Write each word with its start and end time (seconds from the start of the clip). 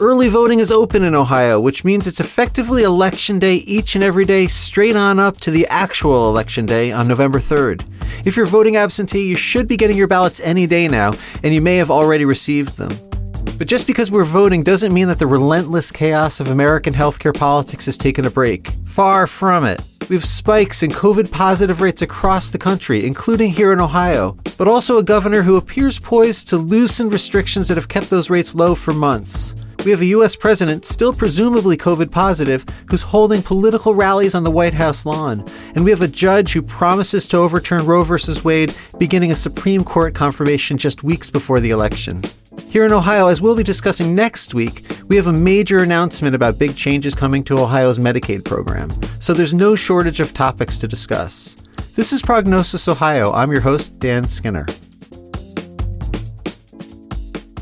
Early 0.00 0.28
voting 0.28 0.60
is 0.60 0.70
open 0.70 1.02
in 1.02 1.16
Ohio, 1.16 1.58
which 1.58 1.82
means 1.82 2.06
it's 2.06 2.20
effectively 2.20 2.84
election 2.84 3.40
day 3.40 3.56
each 3.56 3.96
and 3.96 4.04
every 4.04 4.24
day, 4.24 4.46
straight 4.46 4.94
on 4.94 5.18
up 5.18 5.40
to 5.40 5.50
the 5.50 5.66
actual 5.66 6.28
election 6.28 6.66
day 6.66 6.92
on 6.92 7.08
November 7.08 7.40
3rd. 7.40 7.84
If 8.24 8.36
you're 8.36 8.46
voting 8.46 8.76
absentee, 8.76 9.26
you 9.26 9.34
should 9.34 9.66
be 9.66 9.76
getting 9.76 9.96
your 9.96 10.06
ballots 10.06 10.38
any 10.38 10.68
day 10.68 10.86
now, 10.86 11.14
and 11.42 11.52
you 11.52 11.60
may 11.60 11.78
have 11.78 11.90
already 11.90 12.24
received 12.24 12.76
them. 12.76 12.92
But 13.58 13.66
just 13.66 13.88
because 13.88 14.08
we're 14.08 14.22
voting 14.22 14.62
doesn't 14.62 14.94
mean 14.94 15.08
that 15.08 15.18
the 15.18 15.26
relentless 15.26 15.90
chaos 15.90 16.38
of 16.38 16.52
American 16.52 16.94
healthcare 16.94 17.36
politics 17.36 17.86
has 17.86 17.98
taken 17.98 18.24
a 18.24 18.30
break. 18.30 18.68
Far 18.86 19.26
from 19.26 19.64
it. 19.64 19.82
We 20.08 20.14
have 20.14 20.24
spikes 20.24 20.84
in 20.84 20.92
COVID 20.92 21.32
positive 21.32 21.80
rates 21.80 22.02
across 22.02 22.50
the 22.50 22.58
country, 22.58 23.04
including 23.04 23.50
here 23.50 23.72
in 23.72 23.80
Ohio, 23.80 24.36
but 24.58 24.68
also 24.68 24.98
a 24.98 25.02
governor 25.02 25.42
who 25.42 25.56
appears 25.56 25.98
poised 25.98 26.46
to 26.50 26.56
loosen 26.56 27.10
restrictions 27.10 27.66
that 27.66 27.76
have 27.76 27.88
kept 27.88 28.10
those 28.10 28.30
rates 28.30 28.54
low 28.54 28.76
for 28.76 28.94
months. 28.94 29.56
We 29.84 29.92
have 29.92 30.00
a 30.00 30.06
US 30.06 30.34
president, 30.34 30.84
still 30.86 31.12
presumably 31.12 31.76
COVID 31.76 32.10
positive, 32.10 32.64
who's 32.90 33.02
holding 33.02 33.42
political 33.42 33.94
rallies 33.94 34.34
on 34.34 34.42
the 34.42 34.50
White 34.50 34.74
House 34.74 35.06
lawn. 35.06 35.48
And 35.76 35.84
we 35.84 35.90
have 35.90 36.02
a 36.02 36.08
judge 36.08 36.52
who 36.52 36.62
promises 36.62 37.28
to 37.28 37.36
overturn 37.36 37.86
Roe 37.86 38.02
v. 38.02 38.16
Wade, 38.42 38.74
beginning 38.98 39.30
a 39.30 39.36
Supreme 39.36 39.84
Court 39.84 40.14
confirmation 40.14 40.78
just 40.78 41.04
weeks 41.04 41.30
before 41.30 41.60
the 41.60 41.70
election. 41.70 42.22
Here 42.68 42.84
in 42.84 42.92
Ohio, 42.92 43.28
as 43.28 43.40
we'll 43.40 43.54
be 43.54 43.62
discussing 43.62 44.16
next 44.16 44.52
week, 44.52 44.84
we 45.06 45.16
have 45.16 45.28
a 45.28 45.32
major 45.32 45.78
announcement 45.78 46.34
about 46.34 46.58
big 46.58 46.74
changes 46.76 47.14
coming 47.14 47.44
to 47.44 47.58
Ohio's 47.58 48.00
Medicaid 48.00 48.44
program. 48.44 48.90
So 49.20 49.32
there's 49.32 49.54
no 49.54 49.76
shortage 49.76 50.18
of 50.20 50.34
topics 50.34 50.76
to 50.78 50.88
discuss. 50.88 51.56
This 51.94 52.12
is 52.12 52.20
Prognosis 52.20 52.88
Ohio. 52.88 53.32
I'm 53.32 53.52
your 53.52 53.60
host, 53.60 53.98
Dan 54.00 54.26
Skinner. 54.26 54.66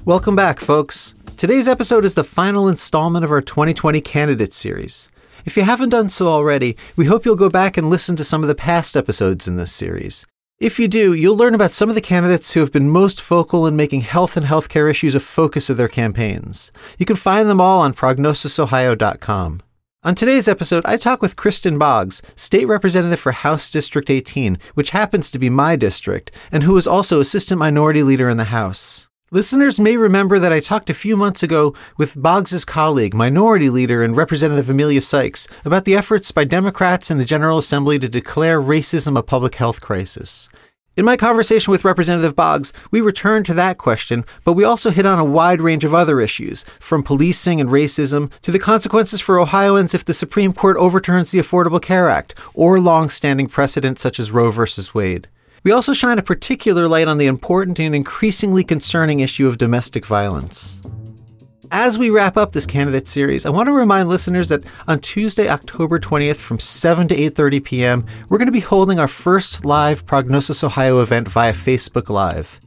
Welcome 0.06 0.34
back, 0.34 0.60
folks. 0.60 1.15
Today's 1.36 1.68
episode 1.68 2.06
is 2.06 2.14
the 2.14 2.24
final 2.24 2.66
installment 2.66 3.22
of 3.22 3.30
our 3.30 3.42
2020 3.42 4.00
Candidates 4.00 4.56
series. 4.56 5.10
If 5.44 5.54
you 5.54 5.64
haven't 5.64 5.90
done 5.90 6.08
so 6.08 6.28
already, 6.28 6.78
we 6.96 7.04
hope 7.04 7.26
you'll 7.26 7.36
go 7.36 7.50
back 7.50 7.76
and 7.76 7.90
listen 7.90 8.16
to 8.16 8.24
some 8.24 8.42
of 8.42 8.48
the 8.48 8.54
past 8.54 8.96
episodes 8.96 9.46
in 9.46 9.56
this 9.56 9.70
series. 9.70 10.24
If 10.60 10.78
you 10.78 10.88
do, 10.88 11.12
you'll 11.12 11.36
learn 11.36 11.54
about 11.54 11.72
some 11.72 11.90
of 11.90 11.94
the 11.94 12.00
candidates 12.00 12.54
who 12.54 12.60
have 12.60 12.72
been 12.72 12.88
most 12.88 13.20
vocal 13.20 13.66
in 13.66 13.76
making 13.76 14.00
health 14.00 14.38
and 14.38 14.46
healthcare 14.46 14.90
issues 14.90 15.14
a 15.14 15.20
focus 15.20 15.68
of 15.68 15.76
their 15.76 15.88
campaigns. 15.88 16.72
You 16.96 17.04
can 17.04 17.16
find 17.16 17.50
them 17.50 17.60
all 17.60 17.82
on 17.82 17.92
prognosisohio.com. 17.92 19.60
On 20.04 20.14
today's 20.14 20.48
episode, 20.48 20.86
I 20.86 20.96
talk 20.96 21.20
with 21.20 21.36
Kristin 21.36 21.78
Boggs, 21.78 22.22
state 22.36 22.66
representative 22.66 23.20
for 23.20 23.32
House 23.32 23.70
District 23.70 24.08
18, 24.08 24.56
which 24.72 24.90
happens 24.90 25.30
to 25.32 25.38
be 25.38 25.50
my 25.50 25.76
district, 25.76 26.30
and 26.50 26.62
who 26.62 26.78
is 26.78 26.86
also 26.86 27.20
assistant 27.20 27.58
minority 27.58 28.02
leader 28.02 28.30
in 28.30 28.38
the 28.38 28.44
House. 28.44 29.10
Listeners 29.32 29.80
may 29.80 29.96
remember 29.96 30.38
that 30.38 30.52
I 30.52 30.60
talked 30.60 30.88
a 30.88 30.94
few 30.94 31.16
months 31.16 31.42
ago 31.42 31.74
with 31.96 32.22
Boggs's 32.22 32.64
colleague, 32.64 33.12
Minority 33.12 33.68
Leader 33.68 34.04
and 34.04 34.16
Representative 34.16 34.70
Emilia 34.70 35.00
Sykes, 35.00 35.48
about 35.64 35.84
the 35.84 35.96
efforts 35.96 36.30
by 36.30 36.44
Democrats 36.44 37.10
in 37.10 37.18
the 37.18 37.24
General 37.24 37.58
Assembly 37.58 37.98
to 37.98 38.08
declare 38.08 38.62
racism 38.62 39.18
a 39.18 39.24
public 39.24 39.56
health 39.56 39.80
crisis. 39.80 40.48
In 40.96 41.04
my 41.04 41.16
conversation 41.16 41.72
with 41.72 41.84
Representative 41.84 42.36
Boggs, 42.36 42.72
we 42.92 43.00
returned 43.00 43.46
to 43.46 43.54
that 43.54 43.78
question, 43.78 44.24
but 44.44 44.52
we 44.52 44.62
also 44.62 44.90
hit 44.90 45.06
on 45.06 45.18
a 45.18 45.24
wide 45.24 45.60
range 45.60 45.84
of 45.84 45.92
other 45.92 46.20
issues, 46.20 46.62
from 46.78 47.02
policing 47.02 47.60
and 47.60 47.68
racism 47.68 48.30
to 48.42 48.52
the 48.52 48.60
consequences 48.60 49.20
for 49.20 49.40
Ohioans 49.40 49.92
if 49.92 50.04
the 50.04 50.14
Supreme 50.14 50.52
Court 50.52 50.76
overturns 50.76 51.32
the 51.32 51.40
Affordable 51.40 51.82
Care 51.82 52.08
Act 52.08 52.36
or 52.54 52.78
long 52.78 53.10
standing 53.10 53.48
precedents 53.48 54.00
such 54.00 54.20
as 54.20 54.30
Roe 54.30 54.52
v. 54.52 54.62
Wade. 54.94 55.26
We 55.66 55.72
also 55.72 55.94
shine 55.94 56.20
a 56.20 56.22
particular 56.22 56.86
light 56.86 57.08
on 57.08 57.18
the 57.18 57.26
important 57.26 57.80
and 57.80 57.92
increasingly 57.92 58.62
concerning 58.62 59.18
issue 59.18 59.48
of 59.48 59.58
domestic 59.58 60.06
violence. 60.06 60.80
As 61.72 61.98
we 61.98 62.08
wrap 62.08 62.36
up 62.36 62.52
this 62.52 62.66
candidate 62.66 63.08
series, 63.08 63.44
I 63.44 63.50
want 63.50 63.66
to 63.66 63.72
remind 63.72 64.08
listeners 64.08 64.48
that 64.50 64.62
on 64.86 65.00
Tuesday, 65.00 65.48
October 65.48 65.98
20th 65.98 66.36
from 66.36 66.60
7 66.60 67.08
to 67.08 67.16
8:30 67.16 67.64
p.m., 67.64 68.06
we're 68.28 68.38
going 68.38 68.46
to 68.46 68.52
be 68.52 68.60
holding 68.60 69.00
our 69.00 69.08
first 69.08 69.64
live 69.64 70.06
Prognosis 70.06 70.62
Ohio 70.62 71.00
event 71.00 71.26
via 71.26 71.52
Facebook 71.52 72.08
Live. 72.08 72.60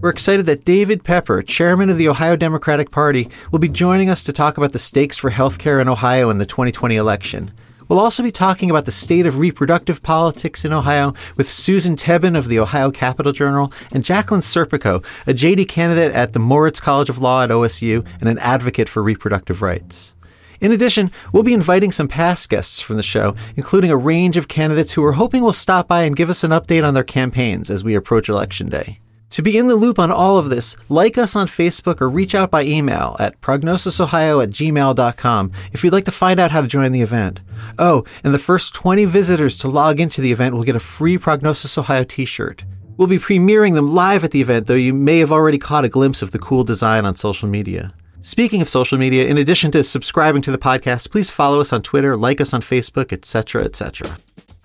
We're 0.00 0.10
excited 0.10 0.46
that 0.46 0.64
David 0.64 1.04
Pepper, 1.04 1.42
chairman 1.42 1.88
of 1.88 1.98
the 1.98 2.08
Ohio 2.08 2.34
Democratic 2.34 2.90
Party, 2.90 3.28
will 3.52 3.60
be 3.60 3.68
joining 3.68 4.10
us 4.10 4.24
to 4.24 4.32
talk 4.32 4.58
about 4.58 4.72
the 4.72 4.80
stakes 4.80 5.16
for 5.16 5.30
healthcare 5.30 5.80
in 5.80 5.88
Ohio 5.88 6.30
in 6.30 6.38
the 6.38 6.46
2020 6.46 6.96
election. 6.96 7.52
We'll 7.90 7.98
also 7.98 8.22
be 8.22 8.30
talking 8.30 8.70
about 8.70 8.84
the 8.84 8.92
state 8.92 9.26
of 9.26 9.40
reproductive 9.40 10.00
politics 10.00 10.64
in 10.64 10.72
Ohio 10.72 11.12
with 11.36 11.50
Susan 11.50 11.96
Tebben 11.96 12.38
of 12.38 12.46
the 12.46 12.60
Ohio 12.60 12.92
Capital 12.92 13.32
Journal 13.32 13.72
and 13.92 14.04
Jacqueline 14.04 14.42
Serpico, 14.42 15.04
a 15.26 15.34
JD 15.34 15.66
candidate 15.68 16.14
at 16.14 16.32
the 16.32 16.38
Moritz 16.38 16.80
College 16.80 17.08
of 17.08 17.18
Law 17.18 17.42
at 17.42 17.50
OSU 17.50 18.06
and 18.20 18.28
an 18.28 18.38
advocate 18.38 18.88
for 18.88 19.02
reproductive 19.02 19.60
rights. 19.60 20.14
In 20.60 20.70
addition, 20.70 21.10
we'll 21.32 21.42
be 21.42 21.52
inviting 21.52 21.90
some 21.90 22.06
past 22.06 22.48
guests 22.48 22.80
from 22.80 22.96
the 22.96 23.02
show, 23.02 23.34
including 23.56 23.90
a 23.90 23.96
range 23.96 24.36
of 24.36 24.46
candidates 24.46 24.92
who 24.92 25.02
we're 25.02 25.12
hoping 25.12 25.42
will 25.42 25.52
stop 25.52 25.88
by 25.88 26.04
and 26.04 26.14
give 26.14 26.30
us 26.30 26.44
an 26.44 26.52
update 26.52 26.86
on 26.86 26.94
their 26.94 27.02
campaigns 27.02 27.70
as 27.70 27.82
we 27.82 27.96
approach 27.96 28.28
Election 28.28 28.68
Day. 28.68 29.00
To 29.30 29.42
be 29.42 29.56
in 29.56 29.68
the 29.68 29.76
loop 29.76 30.00
on 30.00 30.10
all 30.10 30.38
of 30.38 30.50
this, 30.50 30.76
like 30.88 31.16
us 31.16 31.36
on 31.36 31.46
Facebook 31.46 32.00
or 32.00 32.08
reach 32.08 32.34
out 32.34 32.50
by 32.50 32.64
email 32.64 33.16
at 33.20 33.40
prognosisohio 33.40 34.42
at 34.42 34.50
gmail.com 34.50 35.52
if 35.72 35.84
you'd 35.84 35.92
like 35.92 36.04
to 36.06 36.10
find 36.10 36.40
out 36.40 36.50
how 36.50 36.60
to 36.60 36.66
join 36.66 36.90
the 36.90 37.00
event. 37.00 37.38
Oh, 37.78 38.04
and 38.24 38.34
the 38.34 38.40
first 38.40 38.74
20 38.74 39.04
visitors 39.04 39.56
to 39.58 39.68
log 39.68 40.00
into 40.00 40.20
the 40.20 40.32
event 40.32 40.56
will 40.56 40.64
get 40.64 40.74
a 40.74 40.80
free 40.80 41.16
Prognosis 41.16 41.78
Ohio 41.78 42.02
t 42.02 42.24
shirt. 42.24 42.64
We'll 42.96 43.06
be 43.06 43.18
premiering 43.18 43.74
them 43.74 43.86
live 43.86 44.24
at 44.24 44.32
the 44.32 44.40
event, 44.40 44.66
though 44.66 44.74
you 44.74 44.92
may 44.92 45.20
have 45.20 45.32
already 45.32 45.58
caught 45.58 45.84
a 45.84 45.88
glimpse 45.88 46.22
of 46.22 46.32
the 46.32 46.38
cool 46.38 46.64
design 46.64 47.04
on 47.04 47.14
social 47.14 47.48
media. 47.48 47.94
Speaking 48.22 48.60
of 48.60 48.68
social 48.68 48.98
media, 48.98 49.26
in 49.26 49.38
addition 49.38 49.70
to 49.70 49.84
subscribing 49.84 50.42
to 50.42 50.50
the 50.50 50.58
podcast, 50.58 51.10
please 51.10 51.30
follow 51.30 51.60
us 51.60 51.72
on 51.72 51.82
Twitter, 51.82 52.16
like 52.16 52.40
us 52.40 52.52
on 52.52 52.60
Facebook, 52.60 53.12
etc., 53.12 53.64
etc. 53.64 54.18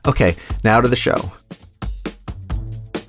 Okay, 0.06 0.36
now 0.64 0.82
to 0.82 0.88
the 0.88 0.96
show. 0.96 1.32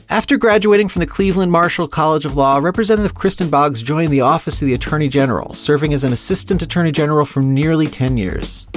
After 0.08 0.36
graduating 0.36 0.86
from 0.88 1.00
the 1.00 1.06
Cleveland 1.06 1.50
Marshall 1.50 1.88
College 1.88 2.24
of 2.24 2.36
Law, 2.36 2.58
Representative 2.58 3.14
Kristin 3.14 3.50
Boggs 3.50 3.82
joined 3.82 4.12
the 4.12 4.20
Office 4.20 4.62
of 4.62 4.66
the 4.66 4.74
Attorney 4.74 5.08
General, 5.08 5.52
serving 5.52 5.92
as 5.92 6.04
an 6.04 6.12
Assistant 6.12 6.62
Attorney 6.62 6.92
General 6.92 7.26
for 7.26 7.40
nearly 7.40 7.88
10 7.88 8.16
years. 8.16 8.68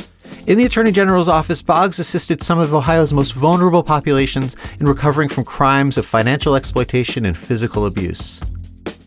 In 0.47 0.57
the 0.57 0.65
Attorney 0.65 0.91
General's 0.91 1.29
office, 1.29 1.61
Boggs 1.61 1.99
assisted 1.99 2.41
some 2.41 2.57
of 2.57 2.73
Ohio's 2.73 3.13
most 3.13 3.33
vulnerable 3.33 3.83
populations 3.83 4.55
in 4.79 4.87
recovering 4.87 5.29
from 5.29 5.45
crimes 5.45 5.99
of 5.99 6.05
financial 6.07 6.55
exploitation 6.55 7.25
and 7.25 7.37
physical 7.37 7.85
abuse. 7.85 8.41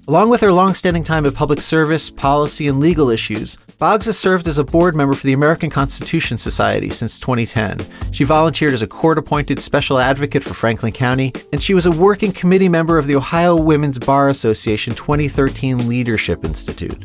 Along 0.08 0.30
with 0.30 0.40
her 0.40 0.52
long-standing 0.52 1.04
time 1.04 1.26
in 1.26 1.32
public 1.32 1.60
service, 1.60 2.10
policy, 2.10 2.66
and 2.66 2.80
legal 2.80 3.08
issues, 3.08 3.54
Boggs 3.78 4.06
has 4.06 4.18
served 4.18 4.48
as 4.48 4.58
a 4.58 4.64
board 4.64 4.96
member 4.96 5.14
for 5.14 5.24
the 5.24 5.32
American 5.32 5.70
Constitution 5.70 6.36
Society 6.36 6.90
since 6.90 7.20
2010. 7.20 7.86
She 8.10 8.24
volunteered 8.24 8.74
as 8.74 8.82
a 8.82 8.88
court-appointed 8.88 9.60
special 9.60 10.00
advocate 10.00 10.42
for 10.42 10.54
Franklin 10.54 10.92
County, 10.92 11.32
and 11.52 11.62
she 11.62 11.72
was 11.72 11.86
a 11.86 11.92
working 11.92 12.32
committee 12.32 12.68
member 12.68 12.98
of 12.98 13.06
the 13.06 13.14
Ohio 13.14 13.54
Women's 13.54 14.00
Bar 14.00 14.28
Association 14.30 14.92
2013 14.92 15.88
Leadership 15.88 16.44
Institute. 16.44 17.04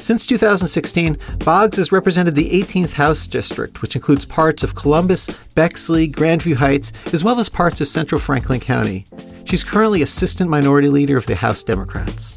Since 0.00 0.24
2016, 0.26 1.18
Boggs 1.44 1.76
has 1.76 1.92
represented 1.92 2.34
the 2.34 2.48
18th 2.50 2.94
House 2.94 3.26
District, 3.26 3.82
which 3.82 3.94
includes 3.94 4.24
parts 4.24 4.62
of 4.62 4.74
Columbus, 4.74 5.28
Bexley, 5.54 6.08
Grandview 6.08 6.54
Heights, 6.54 6.92
as 7.12 7.22
well 7.22 7.38
as 7.38 7.50
parts 7.50 7.82
of 7.82 7.88
central 7.88 8.18
Franklin 8.18 8.60
County. 8.60 9.04
She's 9.44 9.62
currently 9.62 10.00
Assistant 10.00 10.48
Minority 10.48 10.88
Leader 10.88 11.18
of 11.18 11.26
the 11.26 11.34
House 11.34 11.62
Democrats. 11.62 12.36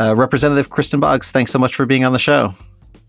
Uh, 0.00 0.14
Representative 0.16 0.70
Kristin 0.70 1.00
Boggs, 1.00 1.30
thanks 1.30 1.50
so 1.50 1.58
much 1.58 1.74
for 1.74 1.84
being 1.84 2.04
on 2.04 2.12
the 2.12 2.18
show. 2.18 2.54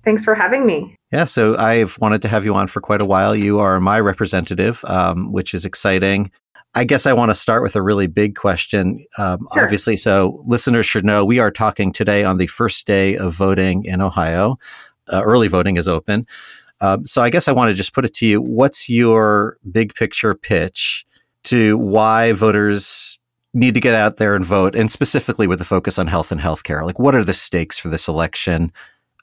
Thanks 0.04 0.24
for 0.24 0.36
having 0.36 0.66
me. 0.66 0.96
Yeah, 1.12 1.26
so 1.26 1.58
I've 1.58 1.98
wanted 2.00 2.22
to 2.22 2.28
have 2.28 2.46
you 2.46 2.54
on 2.56 2.68
for 2.68 2.82
quite 2.82 3.02
a 3.02 3.06
while. 3.06 3.36
You 3.36 3.60
are 3.60 3.80
my 3.80 4.00
representative, 4.00 4.84
um, 4.86 5.32
which 5.32 5.54
is 5.54 5.66
exciting. 5.66 6.32
I 6.78 6.84
guess 6.84 7.08
I 7.08 7.14
want 7.14 7.32
to 7.32 7.36
start 7.36 7.64
with 7.64 7.76
a 7.76 7.82
really 7.82 8.06
big 8.06 8.36
question. 8.36 9.04
Um, 9.18 9.48
sure. 9.52 9.64
Obviously, 9.64 9.98
so 9.98 10.44
listeners 10.46 10.86
should 10.86 11.04
know 11.04 11.26
we 11.26 11.40
are 11.40 11.50
talking 11.50 11.92
today 11.92 12.24
on 12.24 12.38
the 12.38 12.46
first 12.46 12.86
day 12.86 13.18
of 13.18 13.34
voting 13.34 13.84
in 13.84 14.00
Ohio. 14.00 14.60
Uh, 15.12 15.24
early 15.24 15.48
voting 15.48 15.78
is 15.78 15.88
open. 15.88 16.28
Um, 16.80 17.04
so 17.04 17.24
I 17.24 17.32
guess 17.32 17.48
I 17.48 17.52
want 17.52 17.70
to 17.70 17.74
just 17.74 17.94
put 17.94 18.06
it 18.06 18.14
to 18.16 18.28
you 18.28 18.40
what's 18.40 18.90
your 18.90 19.58
big 19.72 19.96
picture 19.96 20.36
pitch 20.36 21.04
to 21.46 21.80
why 21.80 22.34
voters 22.34 23.18
need 23.56 23.74
to 23.74 23.80
get 23.80 23.96
out 23.96 24.18
there 24.18 24.36
and 24.36 24.46
vote, 24.46 24.76
and 24.76 24.92
specifically 24.92 25.48
with 25.48 25.58
the 25.58 25.66
focus 25.66 25.98
on 25.98 26.06
health 26.06 26.32
and 26.32 26.40
healthcare? 26.40 26.84
Like, 26.84 27.00
what 27.00 27.16
are 27.16 27.24
the 27.24 27.34
stakes 27.34 27.80
for 27.80 27.88
this 27.88 28.08
election 28.08 28.72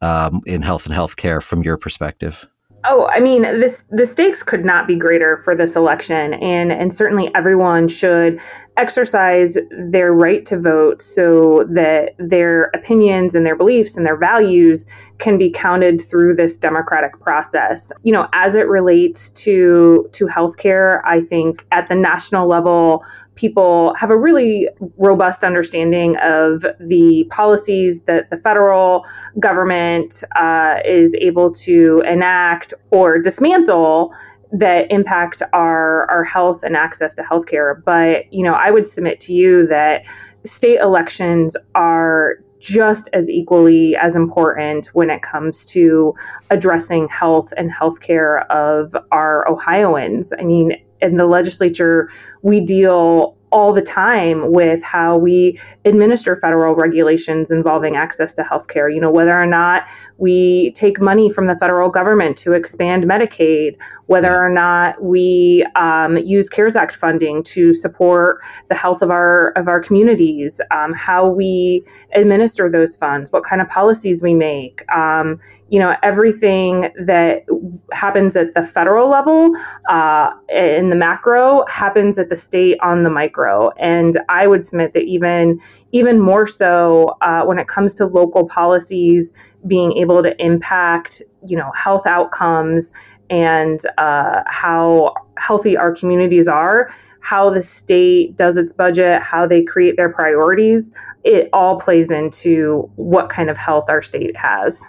um, 0.02 0.42
in 0.44 0.60
health 0.62 0.86
and 0.86 0.94
healthcare 0.94 1.40
from 1.40 1.62
your 1.62 1.76
perspective? 1.76 2.48
Oh, 2.86 3.08
I 3.10 3.20
mean, 3.20 3.42
this 3.42 3.84
the 3.90 4.04
stakes 4.04 4.42
could 4.42 4.64
not 4.64 4.86
be 4.86 4.94
greater 4.96 5.38
for 5.38 5.54
this 5.54 5.74
election, 5.74 6.34
and 6.34 6.70
and 6.70 6.92
certainly 6.92 7.34
everyone 7.34 7.88
should 7.88 8.40
exercise 8.76 9.56
their 9.70 10.12
right 10.12 10.44
to 10.46 10.60
vote 10.60 11.00
so 11.00 11.64
that 11.70 12.14
their 12.18 12.64
opinions 12.74 13.34
and 13.34 13.46
their 13.46 13.56
beliefs 13.56 13.96
and 13.96 14.04
their 14.04 14.16
values 14.16 14.86
can 15.18 15.38
be 15.38 15.50
counted 15.50 16.02
through 16.02 16.34
this 16.34 16.58
democratic 16.58 17.18
process. 17.20 17.90
You 18.02 18.12
know, 18.12 18.28
as 18.32 18.54
it 18.54 18.68
relates 18.68 19.30
to 19.30 20.08
to 20.12 20.26
healthcare, 20.26 21.00
I 21.04 21.22
think 21.22 21.64
at 21.72 21.88
the 21.88 21.94
national 21.96 22.46
level, 22.46 23.02
people 23.36 23.94
have 23.96 24.10
a 24.10 24.16
really 24.16 24.68
robust 24.96 25.44
understanding 25.44 26.16
of 26.18 26.64
the 26.80 27.26
policies 27.30 28.02
that 28.04 28.30
the 28.30 28.36
federal 28.36 29.04
government 29.38 30.22
uh, 30.36 30.80
is 30.84 31.14
able 31.16 31.50
to 31.52 32.02
enact 32.06 32.74
or 32.90 33.18
dismantle 33.18 34.14
that 34.52 34.90
impact 34.92 35.42
our 35.52 36.08
our 36.10 36.22
health 36.22 36.62
and 36.62 36.76
access 36.76 37.14
to 37.16 37.22
healthcare. 37.22 37.82
But 37.84 38.32
you 38.32 38.44
know, 38.44 38.54
I 38.54 38.70
would 38.70 38.86
submit 38.86 39.20
to 39.20 39.32
you 39.32 39.66
that 39.66 40.06
state 40.44 40.78
elections 40.78 41.56
are 41.74 42.36
just 42.60 43.10
as 43.12 43.28
equally 43.28 43.94
as 43.96 44.16
important 44.16 44.86
when 44.94 45.10
it 45.10 45.20
comes 45.20 45.66
to 45.66 46.14
addressing 46.50 47.08
health 47.08 47.52
and 47.58 47.70
healthcare 47.70 48.46
of 48.46 48.96
our 49.12 49.46
Ohioans. 49.48 50.32
I 50.38 50.44
mean, 50.44 50.82
in 51.10 51.16
the 51.16 51.26
legislature, 51.26 52.10
we 52.42 52.60
deal 52.60 53.36
all 53.54 53.72
the 53.72 53.80
time 53.80 54.50
with 54.50 54.82
how 54.82 55.16
we 55.16 55.56
administer 55.84 56.34
federal 56.34 56.74
regulations 56.74 57.52
involving 57.52 57.94
access 57.94 58.34
to 58.34 58.42
healthcare. 58.42 58.92
You 58.92 59.00
know, 59.00 59.12
whether 59.12 59.40
or 59.40 59.46
not 59.46 59.88
we 60.18 60.72
take 60.72 61.00
money 61.00 61.30
from 61.30 61.46
the 61.46 61.56
federal 61.56 61.88
government 61.88 62.36
to 62.38 62.52
expand 62.52 63.04
Medicaid, 63.04 63.80
whether 64.06 64.36
or 64.36 64.50
not 64.50 65.00
we 65.00 65.64
um, 65.76 66.16
use 66.18 66.48
CARES 66.48 66.74
Act 66.74 66.96
funding 66.96 67.44
to 67.44 67.72
support 67.72 68.40
the 68.68 68.74
health 68.74 69.02
of 69.02 69.10
our 69.10 69.50
of 69.50 69.68
our 69.68 69.80
communities, 69.80 70.60
um, 70.72 70.92
how 70.92 71.28
we 71.28 71.84
administer 72.12 72.68
those 72.68 72.96
funds, 72.96 73.30
what 73.30 73.44
kind 73.44 73.62
of 73.62 73.68
policies 73.68 74.20
we 74.20 74.34
make. 74.34 74.82
Um, 74.92 75.38
you 75.70 75.78
know, 75.78 75.96
everything 76.02 76.92
that 77.04 77.44
happens 77.92 78.36
at 78.36 78.54
the 78.54 78.62
federal 78.62 79.08
level 79.08 79.50
uh, 79.88 80.30
in 80.50 80.90
the 80.90 80.96
macro 80.96 81.64
happens 81.68 82.18
at 82.18 82.28
the 82.28 82.36
state 82.36 82.78
on 82.80 83.02
the 83.02 83.10
micro. 83.10 83.70
And 83.78 84.18
I 84.28 84.46
would 84.46 84.64
submit 84.64 84.92
that 84.92 85.04
even 85.04 85.60
even 85.92 86.20
more 86.20 86.46
so 86.46 87.16
uh, 87.22 87.44
when 87.44 87.58
it 87.58 87.66
comes 87.66 87.94
to 87.94 88.06
local 88.06 88.46
policies 88.46 89.32
being 89.66 89.96
able 89.96 90.22
to 90.22 90.40
impact, 90.44 91.22
you 91.46 91.56
know, 91.56 91.70
health 91.72 92.06
outcomes 92.06 92.92
and 93.30 93.80
uh, 93.96 94.42
how 94.46 95.14
healthy 95.38 95.76
our 95.76 95.94
communities 95.94 96.46
are 96.46 96.90
how 97.20 97.48
the 97.48 97.62
state 97.62 98.36
does 98.36 98.58
its 98.58 98.70
budget, 98.74 99.22
how 99.22 99.46
they 99.46 99.64
create 99.64 99.96
their 99.96 100.10
priorities, 100.10 100.92
it 101.24 101.48
all 101.54 101.80
plays 101.80 102.10
into 102.10 102.90
what 102.96 103.30
kind 103.30 103.48
of 103.48 103.56
health 103.56 103.88
our 103.88 104.02
state 104.02 104.36
has 104.36 104.84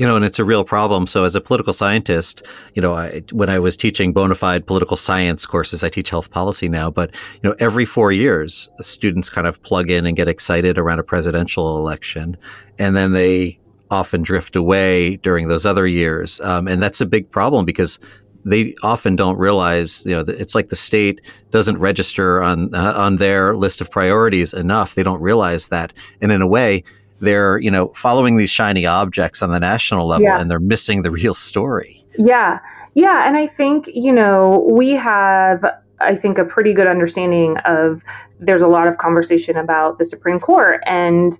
you 0.00 0.06
know, 0.06 0.16
and 0.16 0.24
it's 0.24 0.38
a 0.38 0.46
real 0.46 0.64
problem. 0.64 1.06
So, 1.06 1.24
as 1.24 1.36
a 1.36 1.42
political 1.42 1.74
scientist, 1.74 2.46
you 2.74 2.80
know, 2.80 2.94
I, 2.94 3.22
when 3.32 3.50
I 3.50 3.58
was 3.58 3.76
teaching 3.76 4.14
bona 4.14 4.34
fide 4.34 4.66
political 4.66 4.96
science 4.96 5.44
courses, 5.44 5.84
I 5.84 5.90
teach 5.90 6.08
health 6.08 6.30
policy 6.30 6.70
now. 6.70 6.90
But 6.90 7.14
you 7.34 7.50
know, 7.50 7.54
every 7.60 7.84
four 7.84 8.10
years, 8.10 8.70
students 8.80 9.28
kind 9.28 9.46
of 9.46 9.62
plug 9.62 9.90
in 9.90 10.06
and 10.06 10.16
get 10.16 10.26
excited 10.26 10.78
around 10.78 11.00
a 11.00 11.02
presidential 11.02 11.76
election, 11.76 12.38
and 12.78 12.96
then 12.96 13.12
they 13.12 13.60
often 13.90 14.22
drift 14.22 14.56
away 14.56 15.16
during 15.16 15.48
those 15.48 15.66
other 15.66 15.86
years, 15.86 16.40
um, 16.40 16.66
and 16.66 16.82
that's 16.82 17.02
a 17.02 17.06
big 17.06 17.30
problem 17.30 17.66
because 17.66 17.98
they 18.46 18.74
often 18.82 19.16
don't 19.16 19.36
realize, 19.36 20.06
you 20.06 20.16
know, 20.16 20.24
it's 20.26 20.54
like 20.54 20.70
the 20.70 20.76
state 20.76 21.20
doesn't 21.50 21.76
register 21.76 22.42
on 22.42 22.74
uh, 22.74 22.94
on 22.96 23.16
their 23.16 23.54
list 23.54 23.82
of 23.82 23.90
priorities 23.90 24.54
enough. 24.54 24.94
They 24.94 25.02
don't 25.02 25.20
realize 25.20 25.68
that, 25.68 25.92
and 26.22 26.32
in 26.32 26.40
a 26.40 26.46
way, 26.46 26.84
they're 27.20 27.58
you 27.58 27.70
know 27.70 27.88
following 27.88 28.36
these 28.36 28.50
shiny 28.50 28.86
objects 28.86 29.42
on 29.42 29.50
the 29.50 29.60
national 29.60 30.06
level 30.06 30.24
yeah. 30.24 30.40
and 30.40 30.50
they're 30.50 30.60
missing 30.60 31.02
the 31.02 31.10
real 31.10 31.34
story. 31.34 32.04
Yeah. 32.18 32.60
Yeah. 32.94 33.26
And 33.26 33.36
i 33.36 33.46
think 33.46 33.88
you 33.92 34.12
know 34.12 34.66
we 34.70 34.92
have 34.92 35.64
i 36.00 36.14
think 36.14 36.38
a 36.38 36.44
pretty 36.44 36.72
good 36.72 36.86
understanding 36.86 37.56
of 37.58 38.02
there's 38.38 38.62
a 38.62 38.68
lot 38.68 38.88
of 38.88 38.98
conversation 38.98 39.56
about 39.56 39.98
the 39.98 40.04
supreme 40.04 40.40
court 40.40 40.80
and 40.86 41.38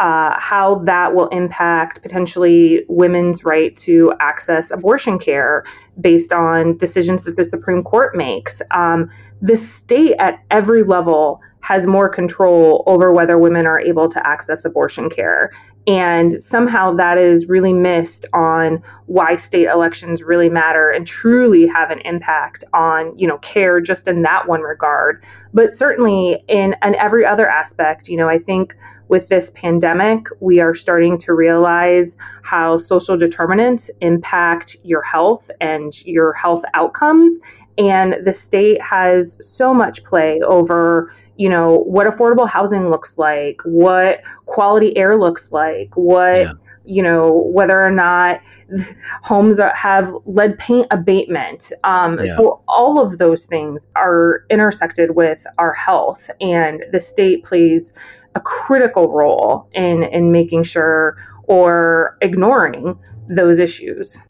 uh, 0.00 0.34
how 0.40 0.76
that 0.76 1.14
will 1.14 1.28
impact 1.28 2.00
potentially 2.02 2.84
women's 2.88 3.44
right 3.44 3.76
to 3.76 4.14
access 4.18 4.70
abortion 4.70 5.18
care 5.18 5.62
based 6.00 6.32
on 6.32 6.76
decisions 6.78 7.24
that 7.24 7.36
the 7.36 7.44
Supreme 7.44 7.82
Court 7.82 8.16
makes. 8.16 8.62
Um, 8.70 9.10
the 9.42 9.58
state 9.58 10.16
at 10.18 10.42
every 10.50 10.82
level 10.82 11.42
has 11.60 11.86
more 11.86 12.08
control 12.08 12.82
over 12.86 13.12
whether 13.12 13.36
women 13.36 13.66
are 13.66 13.78
able 13.78 14.08
to 14.08 14.26
access 14.26 14.64
abortion 14.64 15.10
care. 15.10 15.52
And 15.86 16.40
somehow 16.40 16.92
that 16.94 17.16
is 17.18 17.48
really 17.48 17.72
missed 17.72 18.26
on 18.32 18.82
why 19.06 19.34
state 19.36 19.66
elections 19.66 20.22
really 20.22 20.50
matter 20.50 20.90
and 20.90 21.06
truly 21.06 21.66
have 21.66 21.90
an 21.90 22.00
impact 22.00 22.62
on, 22.74 23.18
you 23.18 23.26
know, 23.26 23.38
care 23.38 23.80
just 23.80 24.06
in 24.06 24.22
that 24.22 24.46
one 24.46 24.60
regard. 24.60 25.24
But 25.52 25.72
certainly 25.72 26.44
in, 26.48 26.76
in 26.84 26.94
every 26.94 27.24
other 27.24 27.48
aspect, 27.48 28.08
you 28.08 28.16
know, 28.16 28.28
I 28.28 28.38
think 28.38 28.76
with 29.08 29.28
this 29.28 29.50
pandemic, 29.50 30.26
we 30.38 30.60
are 30.60 30.74
starting 30.74 31.18
to 31.18 31.34
realize 31.34 32.16
how 32.44 32.78
social 32.78 33.16
determinants 33.16 33.90
impact 34.00 34.76
your 34.84 35.02
health 35.02 35.50
and 35.60 35.92
your 36.06 36.32
health 36.34 36.62
outcomes. 36.74 37.40
And 37.78 38.16
the 38.24 38.32
state 38.32 38.82
has 38.82 39.38
so 39.46 39.72
much 39.72 40.04
play 40.04 40.40
over 40.42 41.10
you 41.40 41.48
know 41.48 41.78
what 41.84 42.06
affordable 42.06 42.46
housing 42.46 42.90
looks 42.90 43.16
like 43.16 43.62
what 43.64 44.22
quality 44.44 44.94
air 44.94 45.16
looks 45.16 45.50
like 45.52 45.88
what 45.94 46.40
yeah. 46.42 46.52
you 46.84 47.02
know 47.02 47.50
whether 47.54 47.82
or 47.82 47.90
not 47.90 48.42
homes 49.22 49.58
are, 49.58 49.74
have 49.74 50.12
lead 50.26 50.58
paint 50.58 50.86
abatement 50.90 51.72
um, 51.82 52.18
yeah. 52.18 52.36
so 52.36 52.62
all 52.68 53.00
of 53.00 53.16
those 53.16 53.46
things 53.46 53.88
are 53.96 54.44
intersected 54.50 55.16
with 55.16 55.46
our 55.56 55.72
health 55.72 56.30
and 56.42 56.84
the 56.92 57.00
state 57.00 57.42
plays 57.42 57.98
a 58.34 58.40
critical 58.40 59.10
role 59.10 59.66
in 59.72 60.02
in 60.02 60.30
making 60.30 60.62
sure 60.62 61.16
or 61.44 62.18
ignoring 62.20 62.98
those 63.30 63.58
issues 63.58 64.26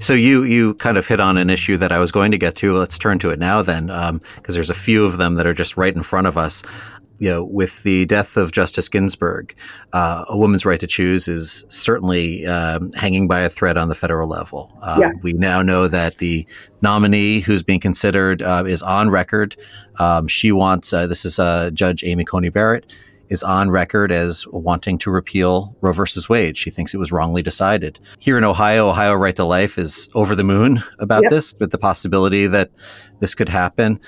So 0.00 0.14
you 0.14 0.44
you 0.44 0.74
kind 0.74 0.96
of 0.96 1.06
hit 1.06 1.20
on 1.20 1.36
an 1.38 1.50
issue 1.50 1.76
that 1.78 1.92
I 1.92 1.98
was 1.98 2.12
going 2.12 2.30
to 2.32 2.38
get 2.38 2.54
to. 2.56 2.74
Let's 2.74 2.98
turn 2.98 3.18
to 3.20 3.30
it 3.30 3.38
now, 3.38 3.62
then, 3.62 3.86
because 3.86 4.10
um, 4.10 4.20
there's 4.46 4.70
a 4.70 4.74
few 4.74 5.04
of 5.04 5.18
them 5.18 5.34
that 5.34 5.46
are 5.46 5.54
just 5.54 5.76
right 5.76 5.94
in 5.94 6.02
front 6.02 6.26
of 6.26 6.36
us. 6.36 6.62
You 7.20 7.30
know, 7.30 7.44
with 7.44 7.82
the 7.82 8.06
death 8.06 8.36
of 8.36 8.52
Justice 8.52 8.88
Ginsburg, 8.88 9.52
uh, 9.92 10.24
a 10.28 10.38
woman's 10.38 10.64
right 10.64 10.78
to 10.78 10.86
choose 10.86 11.26
is 11.26 11.64
certainly 11.66 12.46
um, 12.46 12.92
hanging 12.92 13.26
by 13.26 13.40
a 13.40 13.48
thread 13.48 13.76
on 13.76 13.88
the 13.88 13.96
federal 13.96 14.28
level. 14.28 14.72
Um, 14.82 15.00
yeah. 15.00 15.10
We 15.20 15.32
now 15.32 15.60
know 15.60 15.88
that 15.88 16.18
the 16.18 16.46
nominee 16.80 17.40
who's 17.40 17.64
being 17.64 17.80
considered 17.80 18.40
uh, 18.40 18.62
is 18.68 18.82
on 18.82 19.10
record. 19.10 19.56
Um, 19.98 20.28
she 20.28 20.52
wants 20.52 20.92
uh, 20.92 21.08
this 21.08 21.24
is 21.24 21.40
uh, 21.40 21.70
Judge 21.72 22.04
Amy 22.04 22.24
Coney 22.24 22.50
Barrett 22.50 22.86
is 23.28 23.42
on 23.42 23.70
record 23.70 24.10
as 24.10 24.46
wanting 24.48 24.98
to 24.98 25.10
repeal 25.10 25.76
Roe 25.80 25.92
versus 25.92 26.28
Wade. 26.28 26.56
She 26.56 26.70
thinks 26.70 26.94
it 26.94 26.98
was 26.98 27.12
wrongly 27.12 27.42
decided. 27.42 27.98
Here 28.18 28.38
in 28.38 28.44
Ohio, 28.44 28.88
Ohio 28.88 29.14
Right 29.14 29.36
to 29.36 29.44
Life 29.44 29.78
is 29.78 30.08
over 30.14 30.34
the 30.34 30.44
moon 30.44 30.82
about 30.98 31.24
yep. 31.24 31.30
this, 31.30 31.54
with 31.58 31.70
the 31.70 31.78
possibility 31.78 32.46
that 32.46 32.70
this 33.20 33.34
could 33.34 33.48
happen. 33.48 34.00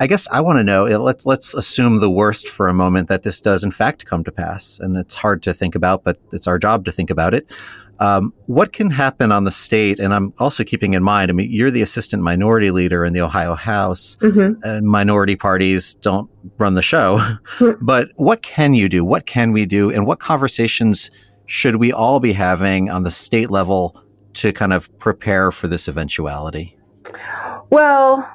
I 0.00 0.06
guess 0.06 0.28
I 0.30 0.40
want 0.40 0.58
to 0.58 0.64
know. 0.64 0.84
Let's 0.84 1.26
let's 1.26 1.54
assume 1.54 1.98
the 1.98 2.10
worst 2.10 2.48
for 2.48 2.68
a 2.68 2.74
moment 2.74 3.08
that 3.08 3.24
this 3.24 3.40
does 3.40 3.64
in 3.64 3.72
fact 3.72 4.06
come 4.06 4.22
to 4.24 4.30
pass, 4.30 4.78
and 4.78 4.96
it's 4.96 5.16
hard 5.16 5.42
to 5.42 5.52
think 5.52 5.74
about, 5.74 6.04
but 6.04 6.20
it's 6.32 6.46
our 6.46 6.58
job 6.58 6.84
to 6.84 6.92
think 6.92 7.10
about 7.10 7.34
it. 7.34 7.50
Um, 8.00 8.32
what 8.46 8.72
can 8.72 8.90
happen 8.90 9.32
on 9.32 9.44
the 9.44 9.50
state? 9.50 9.98
And 9.98 10.14
I'm 10.14 10.32
also 10.38 10.62
keeping 10.64 10.94
in 10.94 11.02
mind, 11.02 11.30
I 11.30 11.34
mean, 11.34 11.50
you're 11.50 11.70
the 11.70 11.82
assistant 11.82 12.22
minority 12.22 12.70
leader 12.70 13.04
in 13.04 13.12
the 13.12 13.20
Ohio 13.20 13.54
House. 13.54 14.16
Mm-hmm. 14.20 14.62
And 14.62 14.86
minority 14.86 15.36
parties 15.36 15.94
don't 15.94 16.30
run 16.58 16.74
the 16.74 16.82
show. 16.82 17.20
but 17.80 18.10
what 18.16 18.42
can 18.42 18.74
you 18.74 18.88
do? 18.88 19.04
What 19.04 19.26
can 19.26 19.52
we 19.52 19.66
do? 19.66 19.90
And 19.90 20.06
what 20.06 20.20
conversations 20.20 21.10
should 21.46 21.76
we 21.76 21.92
all 21.92 22.20
be 22.20 22.32
having 22.32 22.90
on 22.90 23.02
the 23.02 23.10
state 23.10 23.50
level 23.50 24.00
to 24.34 24.52
kind 24.52 24.72
of 24.72 24.96
prepare 24.98 25.50
for 25.50 25.66
this 25.66 25.88
eventuality? 25.88 26.76
Well, 27.70 28.30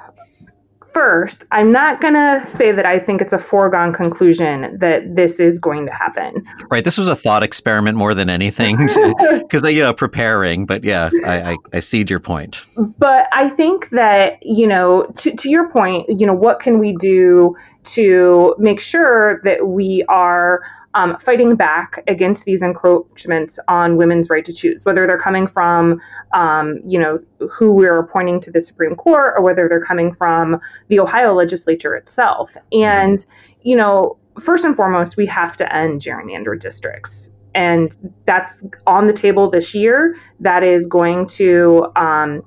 First, 0.94 1.44
I'm 1.50 1.72
not 1.72 2.00
going 2.00 2.14
to 2.14 2.40
say 2.48 2.70
that 2.70 2.86
I 2.86 3.00
think 3.00 3.20
it's 3.20 3.32
a 3.32 3.38
foregone 3.38 3.92
conclusion 3.92 4.78
that 4.78 5.16
this 5.16 5.40
is 5.40 5.58
going 5.58 5.88
to 5.88 5.92
happen. 5.92 6.46
Right. 6.70 6.84
This 6.84 6.96
was 6.96 7.08
a 7.08 7.16
thought 7.16 7.42
experiment 7.42 7.98
more 7.98 8.14
than 8.14 8.30
anything 8.30 8.76
because, 8.86 9.64
uh, 9.64 9.68
you 9.68 9.82
know, 9.82 9.92
preparing. 9.92 10.66
But 10.66 10.84
yeah, 10.84 11.10
I, 11.26 11.52
I, 11.52 11.56
I 11.72 11.80
your 12.08 12.20
point. 12.20 12.60
But 12.98 13.26
I 13.32 13.48
think 13.48 13.88
that, 13.90 14.38
you 14.42 14.68
know, 14.68 15.12
to, 15.16 15.34
to 15.34 15.50
your 15.50 15.68
point, 15.68 16.08
you 16.20 16.26
know, 16.26 16.34
what 16.34 16.60
can 16.60 16.78
we 16.78 16.94
do 16.94 17.56
to 17.84 18.54
make 18.58 18.80
sure 18.80 19.40
that 19.42 19.66
we 19.66 20.04
are 20.08 20.62
um, 20.94 21.18
fighting 21.18 21.56
back 21.56 22.02
against 22.06 22.44
these 22.44 22.62
encroachments 22.62 23.58
on 23.68 23.96
women's 23.96 24.30
right 24.30 24.44
to 24.44 24.52
choose, 24.52 24.84
whether 24.84 25.06
they're 25.06 25.18
coming 25.18 25.46
from, 25.46 26.00
um, 26.32 26.80
you 26.88 26.98
know, 26.98 27.18
who 27.50 27.72
we're 27.72 27.98
appointing 27.98 28.40
to 28.40 28.50
the 28.50 28.60
Supreme 28.60 28.94
Court 28.94 29.34
or 29.36 29.42
whether 29.42 29.68
they're 29.68 29.84
coming 29.84 30.12
from 30.14 30.60
the 30.88 31.00
Ohio 31.00 31.34
legislature 31.34 31.94
itself. 31.94 32.56
And, 32.72 33.18
you 33.62 33.76
know, 33.76 34.16
first 34.40 34.64
and 34.64 34.74
foremost, 34.74 35.16
we 35.16 35.26
have 35.26 35.56
to 35.56 35.74
end 35.74 36.00
gerrymandered 36.00 36.60
districts. 36.60 37.36
and 37.54 37.96
that's 38.26 38.64
on 38.86 39.06
the 39.06 39.12
table 39.12 39.48
this 39.48 39.74
year. 39.74 40.16
That 40.40 40.62
is 40.62 40.86
going 40.86 41.26
to 41.38 41.86
um, 41.96 42.42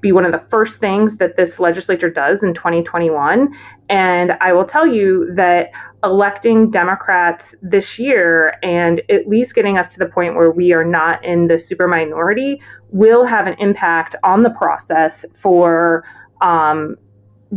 be 0.00 0.12
one 0.12 0.24
of 0.24 0.32
the 0.32 0.38
first 0.38 0.80
things 0.80 1.18
that 1.18 1.36
this 1.36 1.58
legislature 1.58 2.10
does 2.10 2.42
in 2.42 2.54
2021. 2.54 3.54
And 3.88 4.32
I 4.40 4.52
will 4.52 4.64
tell 4.64 4.86
you 4.86 5.32
that 5.34 5.70
electing 6.04 6.70
Democrats 6.70 7.56
this 7.60 7.98
year 7.98 8.56
and 8.62 9.00
at 9.08 9.26
least 9.28 9.54
getting 9.54 9.78
us 9.78 9.92
to 9.94 9.98
the 9.98 10.06
point 10.06 10.36
where 10.36 10.50
we 10.50 10.72
are 10.72 10.84
not 10.84 11.24
in 11.24 11.46
the 11.46 11.58
super 11.58 11.88
minority 11.88 12.60
will 12.90 13.24
have 13.24 13.46
an 13.46 13.54
impact 13.58 14.14
on 14.22 14.42
the 14.42 14.50
process 14.50 15.26
for 15.40 16.04
um, 16.40 16.96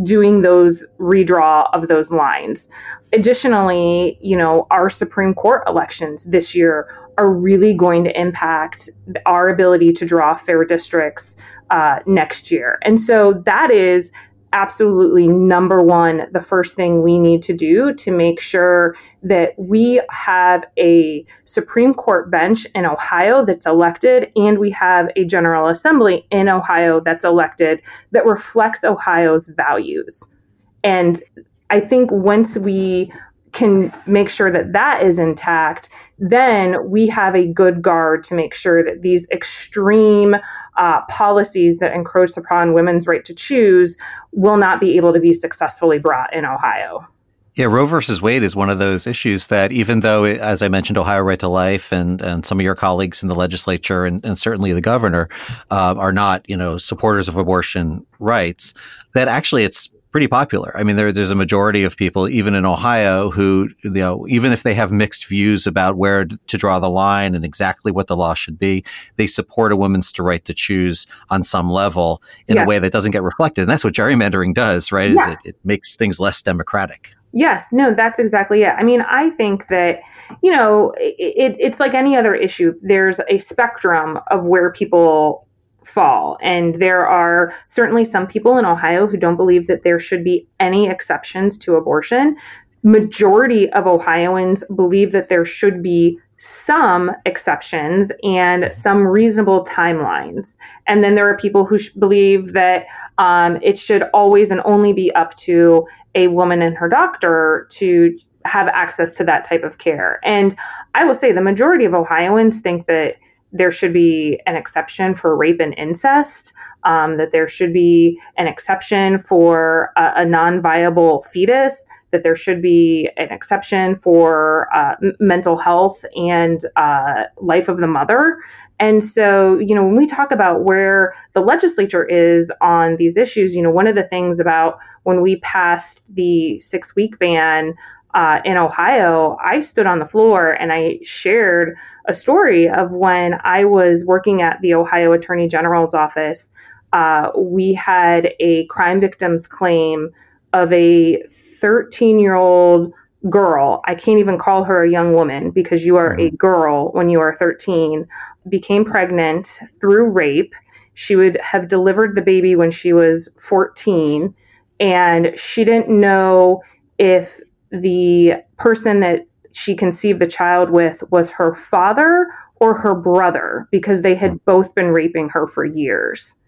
doing 0.04 0.42
those 0.42 0.86
redraw 1.00 1.70
of 1.74 1.88
those 1.88 2.12
lines. 2.12 2.70
Additionally, 3.14 4.18
you 4.22 4.38
know, 4.38 4.66
our 4.72 4.90
Supreme 4.90 5.34
Court 5.34 5.64
elections 5.68 6.30
this 6.30 6.56
year 6.56 6.90
are 7.18 7.32
really 7.32 7.74
going 7.74 8.04
to 8.06 8.20
impact 8.20 8.90
our 9.26 9.50
ability 9.50 9.92
to 9.94 10.06
draw 10.06 10.34
fair 10.34 10.64
districts 10.64 11.36
uh, 11.72 12.00
next 12.06 12.52
year. 12.52 12.78
And 12.84 13.02
so 13.02 13.34
that 13.46 13.72
is 13.72 14.12
absolutely 14.54 15.28
number 15.28 15.82
one, 15.82 16.28
the 16.32 16.42
first 16.42 16.76
thing 16.76 17.02
we 17.02 17.18
need 17.18 17.42
to 17.42 17.56
do 17.56 17.94
to 17.94 18.12
make 18.12 18.42
sure 18.42 18.96
that 19.24 19.54
we 19.58 20.02
have 20.10 20.66
a 20.78 21.26
Supreme 21.46 21.94
Court 21.94 22.30
bench 22.30 22.68
in 22.76 22.86
Ohio 22.86 23.46
that's 23.46 23.66
elected 23.66 24.30
and 24.36 24.60
we 24.60 24.72
have 24.72 25.10
a 25.16 25.24
General 25.24 25.68
Assembly 25.68 26.28
in 26.32 26.50
Ohio 26.50 27.00
that's 27.00 27.24
elected 27.24 27.82
that 28.12 28.26
reflects 28.26 28.84
Ohio's 28.84 29.48
values. 29.48 30.36
And 30.84 31.24
I 31.70 31.80
think 31.80 32.12
once 32.12 32.58
we 32.58 33.14
can 33.52 33.92
make 34.08 34.30
sure 34.30 34.52
that 34.52 34.74
that 34.74 35.04
is 35.04 35.20
intact, 35.20 35.90
then 36.18 36.90
we 36.90 37.08
have 37.08 37.36
a 37.36 37.48
good 37.48 37.82
guard 37.82 38.24
to 38.26 38.36
make 38.36 38.54
sure 38.54 38.84
that 38.84 39.02
these 39.02 39.30
extreme 39.30 40.36
uh, 40.78 41.02
policies 41.06 41.80
that 41.80 41.94
encroach 41.94 42.38
upon 42.38 42.74
women's 42.74 43.08
right 43.08 43.26
to 43.26 43.34
choose 43.34 43.98
will 44.32 44.58
not 44.58 44.80
be 44.80 44.98
able 44.98 45.14
to 45.14 45.20
be 45.20 45.34
successfully 45.34 46.00
brought 46.00 46.34
in 46.34 46.46
Ohio. 46.46 47.08
Yeah, 47.56 47.66
Roe 47.66 47.86
versus 47.86 48.22
Wade 48.22 48.44
is 48.44 48.56
one 48.56 48.70
of 48.70 48.80
those 48.80 49.06
issues 49.06 49.48
that, 49.48 49.74
even 49.74 50.00
though, 50.00 50.24
as 50.24 50.62
I 50.62 50.70
mentioned, 50.70 50.98
Ohio 50.98 51.20
Right 51.20 51.40
to 51.40 51.50
Life 51.50 51.92
and, 51.92 52.22
and 52.22 52.46
some 52.46 52.62
of 52.62 52.64
your 52.64 52.76
colleagues 52.76 53.22
in 53.22 53.28
the 53.28 53.36
legislature 53.36 54.06
and, 54.06 54.24
and 54.24 54.40
certainly 54.40 54.72
the 54.72 54.80
governor 54.80 55.28
uh, 55.70 55.96
are 55.98 56.14
not, 56.14 56.50
you 56.50 56.56
know, 56.56 56.78
supporters 56.78 57.28
of 57.28 57.36
abortion 57.36 58.06
rights, 58.20 58.74
that 59.16 59.28
actually 59.28 59.66
it's 59.66 59.90
pretty 60.12 60.28
popular. 60.28 60.76
I 60.76 60.84
mean, 60.84 60.98
there, 60.98 61.12
there's 61.12 61.32
a 61.32 61.36
majority 61.36 61.84
of 61.84 61.96
people, 61.96 62.28
even 62.28 62.54
in 62.54 62.66
Ohio, 62.66 63.32
who, 63.32 63.70
you 63.84 63.92
know, 63.92 64.26
even 64.28 64.52
if 64.52 64.64
they 64.64 64.74
have 64.74 64.92
mixed 64.92 65.26
views 65.26 65.66
about 65.66 65.98
where 65.98 66.26
to 66.26 66.58
draw 66.58 66.80
the 66.80 66.90
line 66.90 67.34
and 67.34 67.46
exactly 67.46 67.92
what 67.92 68.08
the 68.08 68.18
law 68.18 68.34
should 68.34 68.60
be, 68.60 68.84
they 69.16 69.28
support 69.28 69.72
a 69.72 69.78
woman's 69.78 70.12
right 70.20 70.44
to 70.46 70.54
choose 70.54 71.08
on 71.30 71.44
some 71.44 71.70
level 71.70 72.22
in 72.48 72.58
yeah. 72.58 72.64
a 72.64 72.66
way 72.66 72.78
that 72.78 72.92
doesn't 72.92 73.12
get 73.12 73.24
reflected. 73.24 73.62
And 73.62 73.70
that's 73.70 73.84
what 73.84 73.94
gerrymandering 73.94 74.54
does, 74.54 74.92
right? 74.92 75.12
Yeah. 75.12 75.30
Is 75.30 75.34
it, 75.34 75.40
it 75.46 75.56
makes 75.64 75.96
things 75.96 76.20
less 76.20 76.42
democratic. 76.42 77.14
Yes, 77.34 77.72
no, 77.72 77.94
that's 77.94 78.20
exactly 78.20 78.64
it. 78.64 78.76
I 78.78 78.84
mean, 78.84 79.02
I 79.02 79.30
think 79.30 79.68
that, 79.68 80.02
you 80.44 80.52
know, 80.52 80.94
it, 80.98 81.56
it's 81.58 81.80
like 81.80 81.94
any 81.94 82.18
other 82.18 82.36
issue. 82.36 82.74
There's 82.82 83.22
a 83.30 83.38
spectrum 83.38 84.20
of 84.28 84.46
where 84.46 84.70
people 84.74 85.48
fall. 85.86 86.38
And 86.42 86.76
there 86.76 87.08
are 87.08 87.54
certainly 87.68 88.06
some 88.06 88.28
people 88.28 88.58
in 88.58 88.66
Ohio 88.66 89.08
who 89.08 89.18
don't 89.18 89.38
believe 89.38 89.68
that 89.68 89.84
there 89.84 90.00
should 90.00 90.24
be 90.24 90.48
any 90.60 90.88
exceptions 90.88 91.58
to 91.60 91.76
abortion. 91.76 92.38
Majority 92.84 93.72
of 93.72 93.88
Ohioans 93.88 94.64
believe 94.76 95.12
that 95.12 95.30
there 95.30 95.46
should 95.46 95.84
be 95.84 96.20
some 96.38 97.12
exceptions 97.28 98.12
and 98.24 98.74
some 98.74 99.06
reasonable 99.06 99.64
timelines. 99.64 100.58
And 100.88 101.04
then 101.04 101.14
there 101.14 101.30
are 101.30 101.38
people 101.38 101.66
who 101.66 101.78
sh- 101.78 101.92
believe 101.92 102.54
that 102.54 102.88
um, 103.20 103.60
it 103.62 103.78
should 103.78 104.10
always 104.12 104.50
and 104.50 104.60
only 104.66 104.92
be 104.92 105.14
up 105.14 105.36
to 105.38 105.86
a 106.16 106.30
woman 106.30 106.64
and 106.64 106.76
her 106.78 106.90
doctor 106.90 107.68
to 107.74 108.18
have 108.46 108.68
access 108.70 109.14
to 109.14 109.24
that 109.26 109.44
type 109.44 109.64
of 109.64 109.78
care. 109.78 110.20
And 110.24 110.56
I 110.96 111.04
will 111.04 111.14
say 111.14 111.32
the 111.32 111.44
majority 111.44 111.86
of 111.86 111.94
Ohioans 111.94 112.62
think 112.62 112.88
that 112.88 113.18
there 113.52 113.72
should 113.72 113.94
be 113.94 114.40
an 114.46 114.56
exception 114.56 115.16
for 115.16 115.36
rape 115.36 115.60
and 115.60 115.74
incest, 115.78 116.54
um, 116.84 117.18
that 117.18 117.32
there 117.32 117.48
should 117.48 117.74
be 117.74 118.20
an 118.38 118.48
exception 118.48 119.20
for 119.20 119.92
a, 119.96 120.14
a 120.18 120.26
non 120.26 120.62
viable 120.62 121.24
fetus, 121.24 121.86
that 122.12 122.24
there 122.24 122.36
should 122.36 122.62
be 122.62 123.10
an 123.18 123.30
exception 123.30 123.96
for 123.96 124.68
uh, 124.74 124.96
mental 125.20 125.58
health 125.58 126.06
and 126.16 126.62
uh, 126.76 127.26
life 127.38 127.70
of 127.70 127.78
the 127.78 127.88
mother. 127.88 128.38
And 128.80 129.04
so, 129.04 129.60
you 129.60 129.76
know, 129.76 129.86
when 129.86 129.96
we 129.96 130.08
talk 130.08 130.32
about 130.32 130.64
where 130.64 131.14
the 131.34 131.42
legislature 131.42 132.04
is 132.04 132.52
on 132.62 132.96
these 132.96 133.16
issues, 133.16 133.56
you 133.56 133.62
know, 133.62 133.70
one 133.70 133.86
of 133.86 133.94
the 133.94 134.04
things 134.04 134.40
about 134.40 134.80
when 135.04 135.22
we 135.22 135.40
passed 135.42 136.04
the 136.14 136.60
six 136.60 136.96
week 136.96 137.20
ban 137.20 137.76
uh, 138.14 138.42
in 138.44 138.58
Ohio, 138.58 139.38
I 139.44 139.60
stood 139.62 139.86
on 139.86 140.00
the 140.00 140.06
floor 140.06 140.52
and 140.52 140.72
I 140.74 141.00
shared 141.04 141.76
a 142.06 142.14
story 142.14 142.68
of 142.68 142.92
when 142.92 143.40
I 143.44 143.64
was 143.66 144.06
working 144.06 144.42
at 144.42 144.60
the 144.62 144.74
Ohio 144.74 145.14
Attorney 145.14 145.48
General's 145.48 145.94
office. 145.94 146.52
Uh, 146.92 147.32
we 147.38 147.74
had 147.74 148.34
a 148.40 148.66
crime 148.66 149.00
victims 149.00 149.48
claim 149.48 150.10
of 150.54 150.74
a 150.74 151.22
13 151.24 152.20
year 152.20 152.36
old 152.36 152.94
girl. 153.30 153.82
I 153.86 153.96
can't 153.96 154.20
even 154.20 154.38
call 154.38 154.64
her 154.64 154.84
a 154.84 154.90
young 154.90 155.14
woman 155.14 155.52
because 155.52 155.86
you 155.86 155.96
are 155.96 156.14
a 156.14 156.28
mm-hmm. 156.28 156.36
girl 156.36 156.92
when 156.92 157.10
you 157.10 157.20
are 157.20 157.34
13, 157.34 158.08
became 158.50 158.84
pregnant 158.84 159.60
through 159.80 160.10
rape. 160.10 160.54
She 160.94 161.16
would 161.16 161.38
have 161.38 161.68
delivered 161.68 162.16
the 162.16 162.22
baby 162.22 162.56
when 162.56 162.72
she 162.72 162.92
was 162.92 163.30
14, 163.40 164.34
and 164.80 165.34
she 165.40 165.64
didn't 165.64 165.88
know 165.88 166.62
if 166.98 167.40
the 167.72 168.36
person 168.58 169.00
that 169.00 169.26
she 169.54 169.76
conceived 169.76 170.20
the 170.20 170.28
child 170.28 170.70
with 170.70 171.04
was 171.12 171.34
her 171.34 171.54
father 171.54 172.28
or 172.56 172.76
her 172.76 172.96
brother 172.96 173.68
because 173.72 174.02
they 174.02 174.16
had 174.16 174.32
hmm. 174.32 174.38
both 174.46 174.76
been 174.76 174.90
raping 174.90 175.30
her 175.30 175.48
for 175.48 175.66
years. 175.66 176.42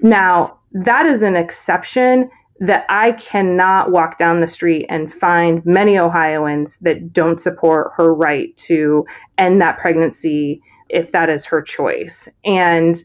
Now, 0.00 0.58
that 0.72 1.06
is 1.06 1.22
an 1.22 1.36
exception 1.36 2.30
that 2.60 2.84
I 2.88 3.12
cannot 3.12 3.92
walk 3.92 4.18
down 4.18 4.40
the 4.40 4.48
street 4.48 4.86
and 4.88 5.12
find 5.12 5.64
many 5.64 5.96
Ohioans 5.96 6.78
that 6.80 7.12
don't 7.12 7.40
support 7.40 7.92
her 7.96 8.12
right 8.12 8.56
to 8.56 9.06
end 9.36 9.60
that 9.60 9.78
pregnancy 9.78 10.60
if 10.88 11.12
that 11.12 11.28
is 11.30 11.46
her 11.46 11.62
choice. 11.62 12.28
And 12.44 12.96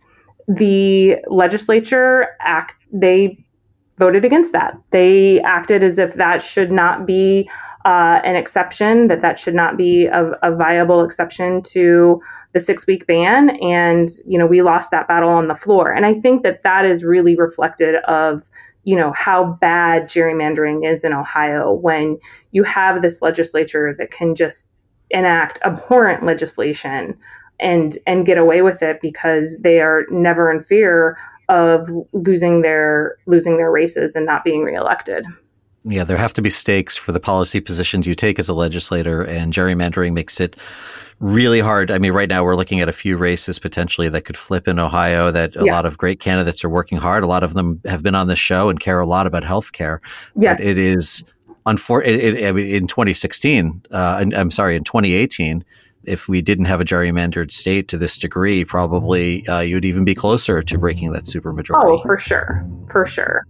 the 0.48 1.18
legislature 1.28 2.30
act 2.40 2.76
they 2.92 3.43
voted 4.04 4.26
against 4.26 4.52
that. 4.52 4.78
They 4.92 5.40
acted 5.42 5.82
as 5.82 5.98
if 5.98 6.16
that 6.16 6.42
should 6.42 6.72
not 6.72 7.06
be 7.06 7.50
uh, 7.86 8.20
an 8.24 8.36
exception, 8.36 9.08
that 9.08 9.22
that 9.22 9.40
should 9.40 9.56
not 9.56 9.78
be 9.78 10.08
a, 10.08 10.32
a 10.42 10.56
viable 10.56 11.04
exception 11.04 11.62
to 11.62 12.22
the 12.52 12.60
six 12.60 12.86
week 12.86 13.08
ban. 13.08 13.52
And, 13.62 14.10
you 14.26 14.38
know, 14.38 14.46
we 14.46 14.62
lost 14.62 14.92
that 14.92 15.08
battle 15.08 15.30
on 15.30 15.48
the 15.48 15.56
floor. 15.56 15.94
And 15.94 16.06
I 16.06 16.14
think 16.16 16.44
that 16.44 16.64
that 16.64 16.86
is 16.86 17.06
really 17.06 17.36
reflected 17.36 17.96
of, 18.08 18.50
you 18.84 18.98
know, 18.98 19.14
how 19.16 19.54
bad 19.62 20.10
gerrymandering 20.10 20.86
is 20.86 21.06
in 21.06 21.14
Ohio 21.14 21.72
when 21.72 22.20
you 22.52 22.64
have 22.64 23.02
this 23.02 23.22
legislature 23.22 23.96
that 23.98 24.12
can 24.12 24.36
just 24.36 24.72
enact 25.12 25.60
abhorrent 25.64 26.24
legislation 26.24 27.18
and 27.60 27.98
and 28.06 28.26
get 28.26 28.38
away 28.38 28.62
with 28.62 28.82
it 28.82 29.00
because 29.02 29.60
they 29.62 29.80
are 29.80 30.06
never 30.10 30.52
in 30.52 30.62
fear 30.62 31.18
of 31.50 31.88
losing 32.14 32.62
their 32.62 33.18
losing 33.26 33.58
their 33.58 33.72
races 33.72 34.16
and 34.16 34.26
not 34.26 34.44
being 34.44 34.64
reelected. 34.64 35.26
Yeah, 35.86 36.06
there 36.06 36.18
have 36.18 36.34
to 36.34 36.42
be 36.42 36.50
stakes 36.50 36.96
for 36.96 37.12
the 37.12 37.20
policy 37.20 37.60
positions 37.60 38.08
you 38.08 38.16
take 38.16 38.40
as 38.40 38.48
a 38.48 38.54
legislator, 38.54 39.22
and 39.22 39.52
gerrymandering 39.52 40.14
makes 40.14 40.40
it 40.40 40.56
really 41.20 41.60
hard. 41.60 41.92
I 41.92 42.00
mean, 42.00 42.14
right 42.14 42.30
now 42.30 42.44
we're 42.44 42.56
looking 42.56 42.82
at 42.82 42.90
a 42.90 42.94
few 42.94 43.18
races 43.18 43.60
potentially 43.60 44.10
that 44.10 44.22
could 44.22 44.38
flip 44.38 44.68
in 44.68 44.80
Ohio 44.80 45.32
that 45.32 45.56
a 45.56 45.66
yeah. 45.66 45.74
lot 45.74 45.86
of 45.86 45.98
great 45.98 46.20
candidates 46.20 46.64
are 46.64 46.70
working 46.70 46.98
hard. 46.98 47.24
A 47.24 47.28
lot 47.28 47.44
of 47.44 47.54
them 47.54 47.82
have 47.86 48.04
been 48.04 48.16
on 48.16 48.28
this 48.28 48.40
show 48.40 48.70
and 48.70 48.80
care 48.80 49.00
a 49.00 49.06
lot 49.06 49.28
about 49.28 49.44
health 49.44 49.72
care. 49.74 50.02
Yeah. 50.36 50.56
But 50.56 50.64
it 50.64 50.78
is 50.78 51.24
unfortunate. 51.66 52.44
I 52.46 52.52
mean, 52.52 52.68
in 52.68 52.88
2016, 52.88 53.84
uh, 53.92 54.26
I'm 54.36 54.52
sorry, 54.52 54.76
in 54.76 54.84
2018, 54.84 55.64
if 56.06 56.28
we 56.28 56.42
didn't 56.42 56.66
have 56.66 56.82
a 56.82 56.86
gerrymandered 56.86 57.52
state 57.52 57.88
to 57.90 57.98
this 57.98 58.18
degree, 58.18 58.66
probably 58.66 59.46
uh, 59.48 59.60
you'd 59.60 59.86
even 59.86 60.06
be 60.06 60.16
closer 60.16 60.62
to 60.62 60.78
breaking 60.78 61.12
that 61.12 61.24
supermajority. 61.24 61.84
Oh, 61.86 62.02
for 62.02 62.18
sure, 62.18 62.68
for 62.90 63.06
sure. 63.06 63.46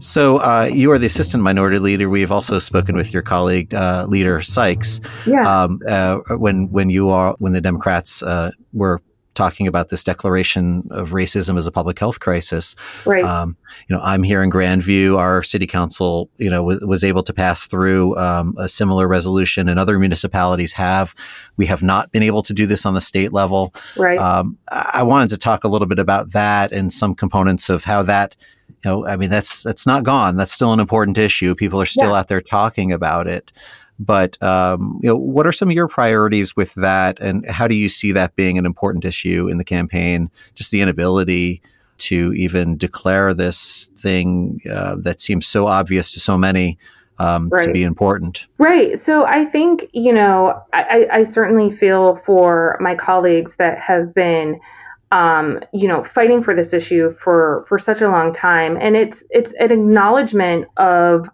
So 0.00 0.38
uh, 0.38 0.70
you 0.72 0.92
are 0.92 0.98
the 0.98 1.06
assistant 1.06 1.42
minority 1.42 1.80
leader. 1.80 2.08
We've 2.08 2.30
also 2.30 2.60
spoken 2.60 2.94
with 2.94 3.12
your 3.12 3.22
colleague, 3.22 3.74
uh, 3.74 4.06
leader 4.08 4.40
Sykes. 4.40 5.00
Yeah. 5.26 5.40
Um, 5.40 5.80
uh, 5.88 6.18
when 6.36 6.70
when 6.70 6.88
you 6.88 7.10
are 7.10 7.34
when 7.38 7.52
the 7.52 7.60
Democrats 7.60 8.22
uh, 8.22 8.52
were 8.72 9.02
talking 9.34 9.66
about 9.66 9.88
this 9.88 10.02
declaration 10.02 10.86
of 10.90 11.10
racism 11.10 11.56
as 11.56 11.66
a 11.66 11.72
public 11.72 11.98
health 11.98 12.20
crisis. 12.20 12.74
Right. 13.06 13.24
Um, 13.24 13.56
you 13.88 13.94
know, 13.94 14.02
I'm 14.02 14.22
here 14.22 14.42
in 14.42 14.50
Grandview. 14.50 15.16
Our 15.16 15.42
city 15.42 15.66
council, 15.66 16.28
you 16.38 16.50
know, 16.50 16.68
w- 16.68 16.86
was 16.86 17.04
able 17.04 17.22
to 17.22 17.32
pass 17.32 17.66
through 17.66 18.16
um, 18.18 18.54
a 18.58 18.68
similar 18.68 19.06
resolution, 19.06 19.68
and 19.68 19.78
other 19.78 19.98
municipalities 19.98 20.72
have. 20.72 21.14
We 21.56 21.66
have 21.66 21.82
not 21.82 22.10
been 22.12 22.22
able 22.22 22.42
to 22.42 22.52
do 22.52 22.66
this 22.66 22.84
on 22.84 22.94
the 22.94 23.00
state 23.00 23.32
level. 23.32 23.74
Right. 23.96 24.18
Um, 24.18 24.58
I 24.70 25.02
wanted 25.02 25.30
to 25.30 25.38
talk 25.38 25.64
a 25.64 25.68
little 25.68 25.88
bit 25.88 25.98
about 25.98 26.32
that 26.32 26.72
and 26.72 26.92
some 26.92 27.14
components 27.14 27.68
of 27.68 27.84
how 27.84 28.02
that 28.04 28.34
you 28.68 28.90
know, 28.90 29.06
I 29.06 29.16
mean, 29.16 29.30
that's 29.30 29.62
that's 29.62 29.86
not 29.86 30.04
gone. 30.04 30.36
That's 30.36 30.52
still 30.52 30.72
an 30.72 30.80
important 30.80 31.18
issue. 31.18 31.54
People 31.54 31.80
are 31.80 31.86
still 31.86 32.10
yeah. 32.10 32.18
out 32.18 32.28
there 32.28 32.40
talking 32.40 32.92
about 32.92 33.26
it. 33.26 33.50
But 33.98 34.40
um, 34.42 35.00
you 35.02 35.08
know, 35.08 35.16
what 35.16 35.46
are 35.46 35.52
some 35.52 35.68
of 35.68 35.74
your 35.74 35.88
priorities 35.88 36.56
with 36.56 36.74
that, 36.74 37.18
and 37.20 37.48
how 37.48 37.66
do 37.66 37.74
you 37.74 37.88
see 37.88 38.12
that 38.12 38.36
being 38.36 38.58
an 38.58 38.66
important 38.66 39.04
issue 39.04 39.48
in 39.48 39.58
the 39.58 39.64
campaign? 39.64 40.30
Just 40.54 40.70
the 40.70 40.80
inability 40.80 41.60
to 41.98 42.32
even 42.34 42.76
declare 42.76 43.34
this 43.34 43.90
thing 43.96 44.60
uh, 44.70 44.96
that 45.02 45.20
seems 45.20 45.46
so 45.46 45.66
obvious 45.66 46.12
to 46.12 46.20
so 46.20 46.38
many 46.38 46.78
um, 47.18 47.48
right. 47.48 47.66
to 47.66 47.72
be 47.72 47.82
important. 47.82 48.46
Right. 48.58 48.96
So 48.96 49.26
I 49.26 49.44
think 49.44 49.86
you 49.92 50.12
know 50.12 50.62
I, 50.72 51.08
I 51.10 51.24
certainly 51.24 51.72
feel 51.72 52.14
for 52.16 52.78
my 52.80 52.94
colleagues 52.94 53.56
that 53.56 53.80
have 53.80 54.14
been 54.14 54.60
um, 55.10 55.60
you 55.72 55.88
know, 55.88 56.02
fighting 56.02 56.42
for 56.42 56.54
this 56.54 56.74
issue 56.74 57.10
for 57.10 57.64
for 57.66 57.78
such 57.78 58.02
a 58.02 58.08
long 58.08 58.32
time, 58.32 58.76
and 58.78 58.96
it's 58.96 59.24
it's 59.30 59.52
an 59.54 59.72
acknowledgement 59.72 60.66
of 60.76 61.30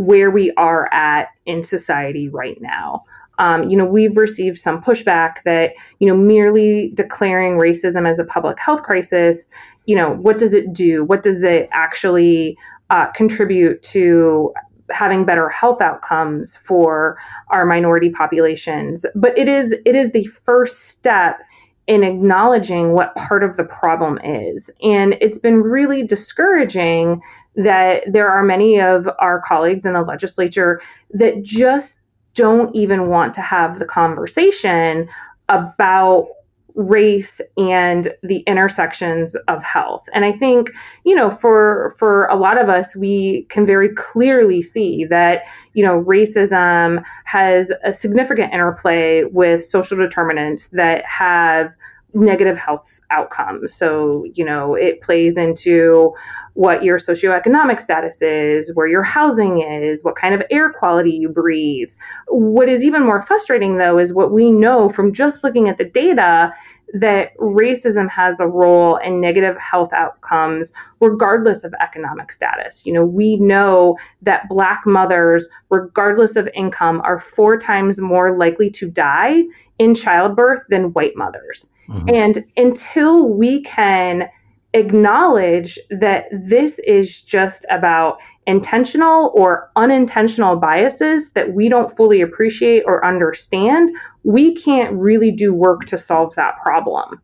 where 0.00 0.30
we 0.30 0.50
are 0.52 0.88
at 0.94 1.28
in 1.44 1.62
society 1.62 2.26
right 2.26 2.58
now. 2.62 3.04
Um, 3.38 3.68
you 3.68 3.76
know, 3.76 3.84
we've 3.84 4.16
received 4.16 4.56
some 4.56 4.82
pushback 4.82 5.42
that, 5.44 5.74
you 5.98 6.08
know, 6.08 6.16
merely 6.16 6.90
declaring 6.94 7.58
racism 7.58 8.08
as 8.08 8.18
a 8.18 8.24
public 8.24 8.58
health 8.58 8.82
crisis, 8.82 9.50
you 9.84 9.94
know, 9.94 10.10
what 10.10 10.38
does 10.38 10.54
it 10.54 10.72
do? 10.72 11.04
What 11.04 11.22
does 11.22 11.42
it 11.42 11.68
actually 11.70 12.56
uh, 12.88 13.06
contribute 13.12 13.82
to 13.82 14.54
having 14.90 15.26
better 15.26 15.50
health 15.50 15.82
outcomes 15.82 16.56
for 16.56 17.18
our 17.48 17.66
minority 17.66 18.08
populations? 18.08 19.04
But 19.14 19.36
it 19.36 19.48
is 19.48 19.72
it 19.84 19.94
is 19.94 20.12
the 20.12 20.24
first 20.24 20.88
step 20.88 21.40
in 21.86 22.04
acknowledging 22.04 22.92
what 22.92 23.14
part 23.16 23.44
of 23.44 23.56
the 23.56 23.64
problem 23.64 24.18
is, 24.24 24.70
and 24.82 25.16
it's 25.20 25.38
been 25.38 25.60
really 25.62 26.06
discouraging 26.06 27.20
that 27.56 28.04
there 28.10 28.30
are 28.30 28.42
many 28.42 28.80
of 28.80 29.08
our 29.18 29.40
colleagues 29.40 29.84
in 29.84 29.92
the 29.92 30.02
legislature 30.02 30.80
that 31.10 31.42
just 31.42 32.00
don't 32.34 32.74
even 32.74 33.08
want 33.08 33.34
to 33.34 33.40
have 33.40 33.78
the 33.78 33.84
conversation 33.84 35.08
about 35.48 36.28
race 36.74 37.40
and 37.56 38.14
the 38.22 38.38
intersections 38.40 39.34
of 39.48 39.62
health. 39.62 40.08
And 40.14 40.24
i 40.24 40.32
think 40.32 40.70
you 41.04 41.14
know 41.14 41.30
for 41.30 41.94
for 41.98 42.26
a 42.26 42.36
lot 42.36 42.58
of 42.58 42.68
us 42.68 42.96
we 42.96 43.44
can 43.48 43.66
very 43.66 43.88
clearly 43.94 44.62
see 44.62 45.04
that 45.06 45.42
you 45.74 45.84
know 45.84 46.02
racism 46.04 47.02
has 47.24 47.72
a 47.82 47.92
significant 47.92 48.52
interplay 48.52 49.24
with 49.24 49.64
social 49.64 49.98
determinants 49.98 50.70
that 50.70 51.04
have 51.04 51.76
negative 52.14 52.58
health 52.58 53.00
outcomes. 53.10 53.74
So, 53.74 54.24
you 54.34 54.44
know, 54.44 54.74
it 54.74 55.00
plays 55.00 55.36
into 55.36 56.14
what 56.54 56.82
your 56.82 56.98
socioeconomic 56.98 57.80
status 57.80 58.20
is, 58.22 58.74
where 58.74 58.88
your 58.88 59.02
housing 59.02 59.60
is, 59.60 60.04
what 60.04 60.16
kind 60.16 60.34
of 60.34 60.42
air 60.50 60.72
quality 60.72 61.12
you 61.12 61.28
breathe. 61.28 61.90
What 62.28 62.68
is 62.68 62.84
even 62.84 63.04
more 63.04 63.22
frustrating, 63.22 63.78
though, 63.78 63.98
is 63.98 64.14
what 64.14 64.32
we 64.32 64.50
know 64.50 64.90
from 64.90 65.12
just 65.12 65.44
looking 65.44 65.68
at 65.68 65.78
the 65.78 65.84
data 65.84 66.52
that 66.92 67.36
racism 67.38 68.10
has 68.10 68.40
a 68.40 68.46
role 68.46 68.96
in 68.96 69.20
negative 69.20 69.56
health 69.58 69.92
outcomes 69.92 70.72
regardless 71.00 71.64
of 71.64 71.72
economic 71.80 72.32
status. 72.32 72.84
You 72.84 72.92
know, 72.92 73.04
we 73.04 73.36
know 73.36 73.96
that 74.22 74.48
black 74.48 74.82
mothers 74.86 75.48
regardless 75.70 76.36
of 76.36 76.48
income 76.54 77.00
are 77.04 77.18
four 77.18 77.56
times 77.56 78.00
more 78.00 78.36
likely 78.36 78.70
to 78.70 78.90
die 78.90 79.44
in 79.80 79.94
childbirth 79.94 80.66
than 80.68 80.92
white 80.92 81.16
mothers. 81.16 81.72
Mm-hmm. 81.88 82.14
And 82.14 82.38
until 82.54 83.32
we 83.32 83.62
can 83.62 84.28
acknowledge 84.74 85.78
that 85.88 86.26
this 86.30 86.78
is 86.80 87.22
just 87.22 87.64
about 87.70 88.20
intentional 88.46 89.32
or 89.34 89.70
unintentional 89.76 90.56
biases 90.56 91.32
that 91.32 91.54
we 91.54 91.70
don't 91.70 91.90
fully 91.96 92.20
appreciate 92.20 92.82
or 92.86 93.02
understand, 93.02 93.88
we 94.22 94.54
can't 94.54 94.92
really 94.92 95.32
do 95.34 95.54
work 95.54 95.86
to 95.86 95.96
solve 95.96 96.34
that 96.34 96.58
problem. 96.62 97.22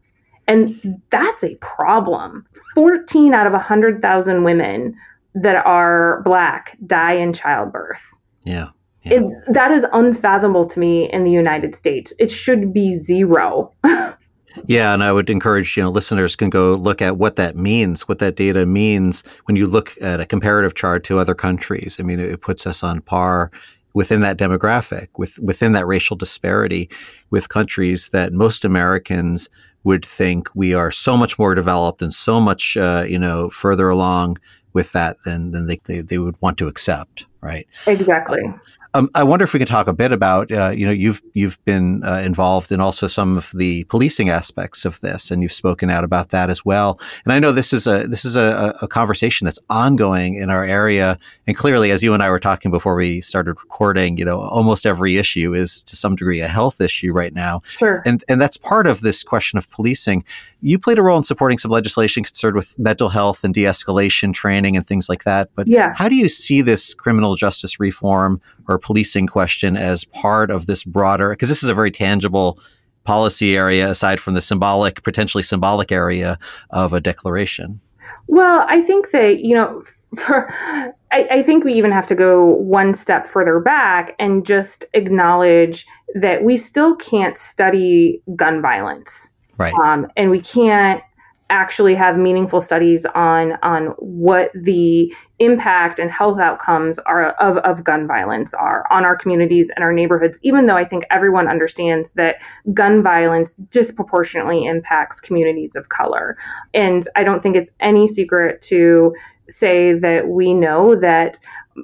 And 0.48 1.02
that's 1.10 1.44
a 1.44 1.56
problem. 1.56 2.46
14 2.74 3.34
out 3.34 3.46
of 3.46 3.52
100,000 3.52 4.44
women 4.44 4.96
that 5.34 5.66
are 5.66 6.22
Black 6.22 6.78
die 6.86 7.14
in 7.14 7.34
childbirth. 7.34 8.02
Yeah. 8.44 8.70
Yeah. 9.06 9.20
It, 9.20 9.54
that 9.54 9.70
is 9.70 9.86
unfathomable 9.92 10.66
to 10.66 10.80
me 10.80 11.10
in 11.10 11.24
the 11.24 11.30
United 11.30 11.74
States. 11.74 12.14
It 12.18 12.30
should 12.30 12.72
be 12.72 12.94
zero. 12.94 13.72
Yeah, 14.64 14.94
and 14.94 15.04
I 15.04 15.12
would 15.12 15.28
encourage 15.28 15.76
you 15.76 15.82
know 15.82 15.90
listeners 15.90 16.34
can 16.34 16.48
go 16.48 16.72
look 16.72 17.02
at 17.02 17.18
what 17.18 17.36
that 17.36 17.56
means, 17.56 18.08
what 18.08 18.20
that 18.20 18.36
data 18.36 18.64
means 18.64 19.22
when 19.44 19.56
you 19.56 19.66
look 19.66 19.94
at 20.00 20.20
a 20.20 20.26
comparative 20.26 20.74
chart 20.74 21.04
to 21.04 21.18
other 21.18 21.34
countries. 21.34 21.98
I 22.00 22.02
mean, 22.02 22.20
it 22.20 22.40
puts 22.40 22.66
us 22.66 22.82
on 22.82 23.02
par 23.02 23.50
within 23.92 24.20
that 24.20 24.38
demographic, 24.38 25.08
with 25.16 25.38
within 25.40 25.72
that 25.72 25.86
racial 25.86 26.16
disparity, 26.16 26.88
with 27.30 27.48
countries 27.48 28.08
that 28.10 28.32
most 28.32 28.64
Americans 28.64 29.50
would 29.84 30.04
think 30.04 30.48
we 30.54 30.74
are 30.74 30.90
so 30.90 31.16
much 31.16 31.38
more 31.38 31.54
developed 31.54 32.02
and 32.02 32.12
so 32.12 32.40
much 32.40 32.76
uh, 32.76 33.04
you 33.06 33.18
know 33.18 33.50
further 33.50 33.88
along 33.88 34.38
with 34.72 34.92
that 34.92 35.16
than 35.24 35.50
than 35.52 35.66
they, 35.66 35.80
they, 35.84 36.00
they 36.00 36.18
would 36.18 36.40
want 36.40 36.58
to 36.58 36.68
accept, 36.68 37.24
right? 37.40 37.66
Exactly. 37.86 38.42
Uh, 38.46 38.52
um, 38.96 39.10
I 39.14 39.22
wonder 39.24 39.44
if 39.44 39.52
we 39.52 39.58
could 39.58 39.68
talk 39.68 39.88
a 39.88 39.92
bit 39.92 40.10
about, 40.10 40.50
uh, 40.50 40.70
you 40.70 40.86
know, 40.86 40.92
you've 40.92 41.20
you've 41.34 41.62
been 41.64 42.02
uh, 42.02 42.22
involved 42.24 42.72
in 42.72 42.80
also 42.80 43.06
some 43.06 43.36
of 43.36 43.50
the 43.52 43.84
policing 43.84 44.30
aspects 44.30 44.84
of 44.84 44.98
this, 45.00 45.30
and 45.30 45.42
you've 45.42 45.52
spoken 45.52 45.90
out 45.90 46.02
about 46.02 46.30
that 46.30 46.48
as 46.48 46.64
well. 46.64 46.98
And 47.24 47.32
I 47.32 47.38
know 47.38 47.52
this 47.52 47.72
is 47.72 47.86
a 47.86 48.06
this 48.06 48.24
is 48.24 48.36
a, 48.36 48.74
a 48.80 48.88
conversation 48.88 49.44
that's 49.44 49.58
ongoing 49.68 50.36
in 50.36 50.48
our 50.48 50.64
area, 50.64 51.18
and 51.46 51.56
clearly, 51.56 51.90
as 51.90 52.02
you 52.02 52.14
and 52.14 52.22
I 52.22 52.30
were 52.30 52.40
talking 52.40 52.70
before 52.70 52.94
we 52.94 53.20
started 53.20 53.56
recording, 53.60 54.16
you 54.16 54.24
know, 54.24 54.40
almost 54.40 54.86
every 54.86 55.18
issue 55.18 55.54
is 55.54 55.82
to 55.84 55.96
some 55.96 56.16
degree 56.16 56.40
a 56.40 56.48
health 56.48 56.80
issue 56.80 57.12
right 57.12 57.34
now. 57.34 57.60
Sure. 57.66 58.02
And 58.06 58.24
and 58.28 58.40
that's 58.40 58.56
part 58.56 58.86
of 58.86 59.02
this 59.02 59.22
question 59.22 59.58
of 59.58 59.70
policing. 59.70 60.24
You 60.62 60.78
played 60.78 60.98
a 60.98 61.02
role 61.02 61.18
in 61.18 61.24
supporting 61.24 61.58
some 61.58 61.70
legislation 61.70 62.24
concerned 62.24 62.56
with 62.56 62.78
mental 62.78 63.10
health 63.10 63.44
and 63.44 63.52
de-escalation 63.52 64.32
training 64.32 64.76
and 64.76 64.86
things 64.86 65.08
like 65.08 65.24
that. 65.24 65.50
But 65.54 65.68
yeah. 65.68 65.92
how 65.94 66.08
do 66.08 66.16
you 66.16 66.28
see 66.28 66.62
this 66.62 66.94
criminal 66.94 67.36
justice 67.36 67.78
reform? 67.78 68.40
or 68.68 68.78
policing 68.86 69.26
question 69.26 69.76
as 69.76 70.04
part 70.04 70.48
of 70.48 70.66
this 70.66 70.84
broader, 70.84 71.30
because 71.30 71.48
this 71.48 71.64
is 71.64 71.68
a 71.68 71.74
very 71.74 71.90
tangible 71.90 72.58
policy 73.02 73.56
area 73.56 73.90
aside 73.90 74.20
from 74.20 74.34
the 74.34 74.40
symbolic, 74.40 75.02
potentially 75.02 75.42
symbolic 75.42 75.90
area 75.90 76.38
of 76.70 76.92
a 76.92 77.00
declaration? 77.00 77.80
Well, 78.28 78.64
I 78.68 78.80
think 78.80 79.10
that, 79.10 79.40
you 79.40 79.56
know, 79.56 79.82
for, 80.16 80.48
I, 80.62 80.94
I, 81.10 81.42
think 81.42 81.64
we 81.64 81.74
even 81.74 81.90
have 81.90 82.06
to 82.06 82.14
go 82.14 82.44
one 82.44 82.94
step 82.94 83.26
further 83.26 83.58
back 83.58 84.14
and 84.20 84.46
just 84.46 84.84
acknowledge 84.94 85.84
that 86.14 86.44
we 86.44 86.56
still 86.56 86.94
can't 86.94 87.36
study 87.36 88.22
gun 88.36 88.62
violence. 88.62 89.34
Right. 89.58 89.74
Um, 89.74 90.06
and 90.16 90.30
we 90.30 90.40
can't 90.40 91.02
actually 91.48 91.94
have 91.94 92.18
meaningful 92.18 92.60
studies 92.60 93.06
on 93.14 93.56
on 93.62 93.86
what 93.98 94.50
the 94.54 95.14
impact 95.38 95.98
and 95.98 96.10
health 96.10 96.40
outcomes 96.40 96.98
are 97.00 97.28
of, 97.32 97.58
of 97.58 97.84
gun 97.84 98.06
violence 98.06 98.52
are 98.54 98.84
on 98.90 99.04
our 99.04 99.16
communities 99.16 99.70
and 99.76 99.84
our 99.84 99.92
neighborhoods 99.92 100.40
even 100.42 100.66
though 100.66 100.76
i 100.76 100.84
think 100.84 101.04
everyone 101.10 101.46
understands 101.46 102.14
that 102.14 102.42
gun 102.74 103.02
violence 103.02 103.56
disproportionately 103.56 104.64
impacts 104.64 105.20
communities 105.20 105.76
of 105.76 105.88
color. 105.88 106.36
And 106.74 107.06
i 107.14 107.22
don't 107.22 107.42
think 107.42 107.54
it's 107.54 107.76
any 107.78 108.08
secret 108.08 108.60
to 108.62 109.14
say 109.48 109.92
that 109.92 110.28
we 110.28 110.52
know 110.52 110.96
that 110.96 111.38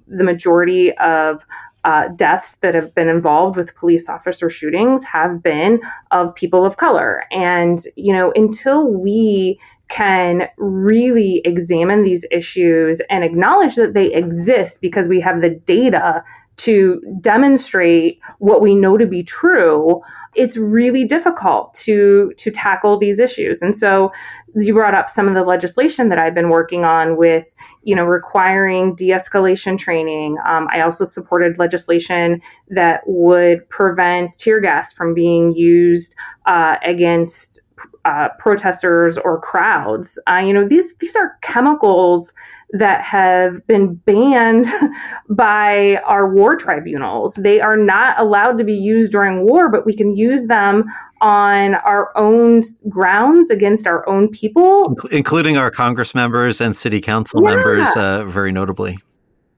the 0.08 0.24
majority 0.24 0.96
of 0.98 1.46
uh, 1.84 2.08
deaths 2.08 2.56
that 2.58 2.74
have 2.74 2.94
been 2.94 3.08
involved 3.08 3.56
with 3.56 3.74
police 3.76 4.08
officer 4.08 4.48
shootings 4.48 5.04
have 5.04 5.42
been 5.42 5.80
of 6.10 6.34
people 6.34 6.64
of 6.64 6.76
color. 6.76 7.24
And, 7.32 7.78
you 7.96 8.12
know, 8.12 8.32
until 8.36 8.92
we 8.92 9.58
can 9.88 10.48
really 10.56 11.42
examine 11.44 12.02
these 12.02 12.24
issues 12.30 13.00
and 13.10 13.24
acknowledge 13.24 13.74
that 13.74 13.94
they 13.94 14.12
exist 14.12 14.80
because 14.80 15.06
we 15.06 15.20
have 15.20 15.42
the 15.42 15.50
data 15.50 16.24
to 16.56 17.02
demonstrate 17.20 18.20
what 18.38 18.60
we 18.60 18.74
know 18.74 18.96
to 18.96 19.06
be 19.06 19.22
true 19.22 20.00
it's 20.34 20.56
really 20.56 21.04
difficult 21.04 21.74
to 21.74 22.32
to 22.36 22.50
tackle 22.50 22.98
these 22.98 23.18
issues 23.18 23.60
and 23.60 23.76
so 23.76 24.12
you 24.54 24.74
brought 24.74 24.94
up 24.94 25.08
some 25.08 25.28
of 25.28 25.34
the 25.34 25.44
legislation 25.44 26.08
that 26.10 26.18
I've 26.18 26.34
been 26.34 26.50
working 26.50 26.84
on 26.84 27.16
with, 27.16 27.54
you 27.82 27.96
know, 27.96 28.04
requiring 28.04 28.94
de-escalation 28.94 29.78
training. 29.78 30.36
Um, 30.44 30.68
I 30.70 30.80
also 30.82 31.04
supported 31.04 31.58
legislation 31.58 32.42
that 32.68 33.02
would 33.06 33.68
prevent 33.70 34.36
tear 34.36 34.60
gas 34.60 34.92
from 34.92 35.14
being 35.14 35.54
used 35.54 36.14
uh, 36.46 36.76
against 36.82 37.62
uh, 38.04 38.28
protesters 38.38 39.16
or 39.16 39.40
crowds. 39.40 40.18
Uh, 40.26 40.42
you 40.44 40.52
know, 40.52 40.66
these 40.66 40.96
these 40.96 41.16
are 41.16 41.38
chemicals 41.40 42.32
that 42.72 43.02
have 43.02 43.66
been 43.66 43.94
banned 43.94 44.64
by 45.30 45.96
our 46.06 46.32
war 46.32 46.56
tribunals. 46.56 47.34
They 47.34 47.60
are 47.60 47.76
not 47.76 48.18
allowed 48.18 48.58
to 48.58 48.64
be 48.64 48.72
used 48.72 49.12
during 49.12 49.44
war, 49.44 49.70
but 49.70 49.84
we 49.84 49.94
can 49.94 50.16
use 50.16 50.46
them 50.46 50.84
on 51.20 51.74
our 51.74 52.16
own 52.16 52.62
grounds 52.88 53.50
against 53.50 53.86
our 53.86 54.08
own 54.08 54.28
people, 54.28 54.96
including 55.10 55.56
our 55.56 55.70
Congress 55.70 56.14
members 56.14 56.60
and 56.60 56.74
city 56.74 57.00
council 57.00 57.42
yeah. 57.42 57.54
members, 57.54 57.88
uh, 57.96 58.24
very 58.24 58.52
notably. 58.52 58.98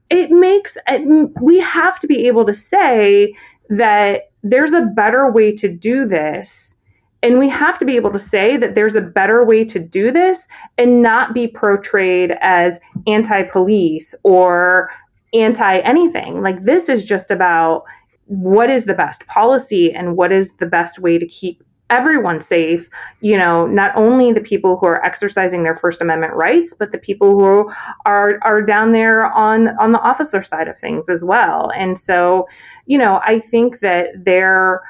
It 0.09 0.29
makes 0.29 0.77
we 1.41 1.59
have 1.61 1.99
to 2.01 2.07
be 2.07 2.27
able 2.27 2.45
to 2.45 2.53
say 2.53 3.33
that 3.69 4.29
there's 4.43 4.73
a 4.73 4.81
better 4.81 5.31
way 5.31 5.55
to 5.55 5.75
do 5.75 6.05
this 6.05 6.79
and 7.25 7.39
we 7.39 7.49
have 7.49 7.79
to 7.79 7.85
be 7.85 7.95
able 7.95 8.11
to 8.11 8.19
say 8.19 8.55
that 8.55 8.75
there's 8.75 8.95
a 8.95 9.01
better 9.01 9.43
way 9.43 9.65
to 9.65 9.79
do 9.79 10.11
this 10.11 10.47
and 10.77 11.01
not 11.01 11.33
be 11.33 11.47
portrayed 11.47 12.37
as 12.39 12.79
anti 13.07 13.41
police 13.41 14.13
or 14.23 14.91
anti 15.33 15.79
anything. 15.79 16.43
Like, 16.43 16.61
this 16.61 16.87
is 16.87 17.03
just 17.03 17.31
about 17.31 17.81
what 18.27 18.69
is 18.69 18.85
the 18.85 18.93
best 18.93 19.25
policy 19.25 19.91
and 19.91 20.15
what 20.15 20.31
is 20.31 20.57
the 20.57 20.67
best 20.67 20.99
way 20.99 21.17
to 21.17 21.25
keep 21.25 21.63
everyone 21.91 22.41
safe 22.41 22.89
you 23.21 23.37
know 23.37 23.67
not 23.67 23.91
only 23.95 24.33
the 24.33 24.41
people 24.41 24.75
who 24.77 24.87
are 24.87 25.05
exercising 25.05 25.61
their 25.61 25.75
first 25.75 26.01
amendment 26.01 26.33
rights 26.33 26.73
but 26.73 26.91
the 26.91 26.97
people 26.97 27.37
who 27.37 27.71
are 28.07 28.39
are 28.41 28.59
down 28.59 28.91
there 28.91 29.31
on 29.33 29.67
on 29.77 29.91
the 29.91 29.99
officer 29.99 30.41
side 30.41 30.67
of 30.67 30.79
things 30.79 31.09
as 31.09 31.23
well 31.23 31.69
and 31.75 31.99
so 31.99 32.47
you 32.87 32.97
know 32.97 33.21
i 33.23 33.37
think 33.37 33.81
that 33.81 34.09
there 34.17 34.81